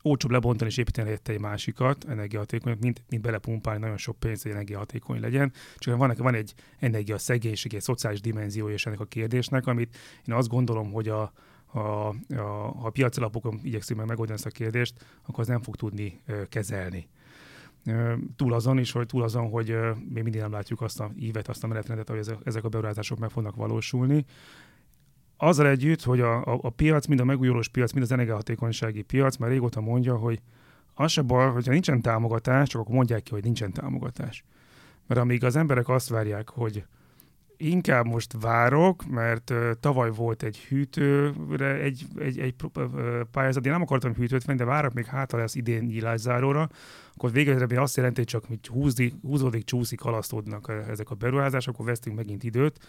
[0.08, 4.52] olcsóbb lebontani és építeni helyette egy másikat, energiahatékony, mint, mint belepumpálni nagyon sok pénzt, hogy
[4.52, 5.52] energiahatékony legyen.
[5.78, 10.48] Csak van, van egy energiaszegénység, egy szociális dimenziója is ennek a kérdésnek, amit én azt
[10.48, 11.32] gondolom, hogy a,
[11.66, 13.22] a, a, ha a piaci
[13.64, 14.94] igyekszünk meg megoldani ezt a kérdést,
[15.26, 17.08] akkor az nem fog tudni ö, kezelni.
[17.86, 21.12] Ö, túl azon is, hogy túl azon, hogy ö, még mindig nem látjuk azt a
[21.20, 24.26] ívet, azt a menetrendet, hogy ezek, ezek a beruházások meg fognak valósulni.
[25.38, 29.38] Azzal együtt, hogy a, a, a piac, mind a megújulós piac, mind az energiahatékonysági piac
[29.38, 30.42] már régóta mondja, hogy
[30.94, 34.44] az se baj, hogyha nincsen támogatás, csak akkor mondják ki, hogy nincsen támogatás.
[35.08, 36.84] Mert amíg az emberek azt várják, hogy
[37.58, 42.56] inkább most várok, mert tavaly volt egy hűtőre egy, egy, egy
[43.32, 46.70] pályázat, én nem akartam hűtőt venni, de várok még hátra lesz idén nyílászáróra,
[47.18, 51.86] akkor végül azt jelenti, hogy csak hogy húzdik, húzódik, csúszik, halasztódnak ezek a beruházások, akkor
[51.86, 52.80] vesztünk megint időt.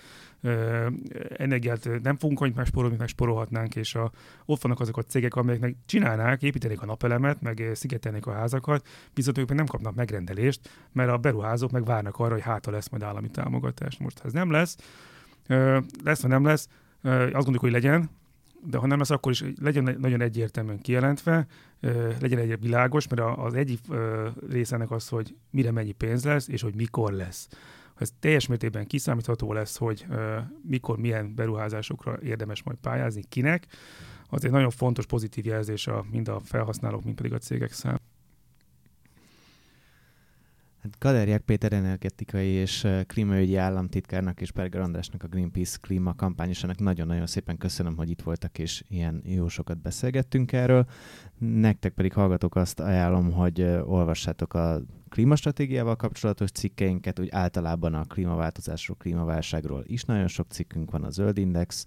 [1.37, 4.11] Energiát nem fogunk annyit megspórolni, mint megspórolhatnánk, és a,
[4.45, 9.39] ott vannak azok a cégek, amelyeknek csinálnák, építenék a napelemet, meg szigetelnék a házakat, viszont
[9.39, 13.03] ők meg nem kapnak megrendelést, mert a beruházók meg várnak arra, hogy hátra lesz majd
[13.03, 13.99] állami támogatás.
[13.99, 14.76] Most, ha ez nem lesz,
[16.05, 16.68] lesz vagy nem lesz,
[17.03, 18.11] azt gondoljuk, hogy legyen,
[18.65, 21.47] de ha nem lesz, akkor is legyen nagyon egyértelműen kijelentve,
[22.21, 23.81] legyen egy világos, mert az egyik
[24.49, 27.49] része ennek az, hogy mire mennyi pénz lesz, és hogy mikor lesz.
[27.95, 30.07] Ha ez teljes mértékben kiszámítható lesz, hogy
[30.63, 33.67] mikor, milyen beruházásokra érdemes majd pályázni, kinek,
[34.29, 38.03] az egy nagyon fontos pozitív jelzés a, mind a felhasználók, mind pedig a cégek számára.
[40.89, 47.26] Hát Galerják Péter energetikai és klímaügyi államtitkárnak és Berger Andrásnak a Greenpeace klíma kampányosának nagyon-nagyon
[47.26, 50.86] szépen köszönöm, hogy itt voltak és ilyen jó sokat beszélgettünk erről.
[51.39, 58.97] Nektek pedig hallgatok azt ajánlom, hogy olvassátok a klímastratégiával kapcsolatos cikkeinket, úgy általában a klímaváltozásról,
[58.97, 61.86] klímaválságról is nagyon sok cikkünk van a Zöld Index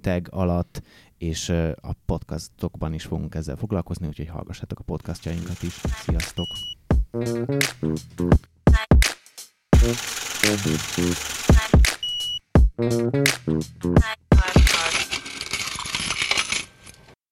[0.00, 0.82] tag alatt,
[1.18, 1.48] és
[1.80, 5.80] a podcastokban is fogunk ezzel foglalkozni, úgyhogy hallgassátok a podcastjainkat is.
[6.04, 6.46] Sziasztok!
[7.12, 8.32] Bye.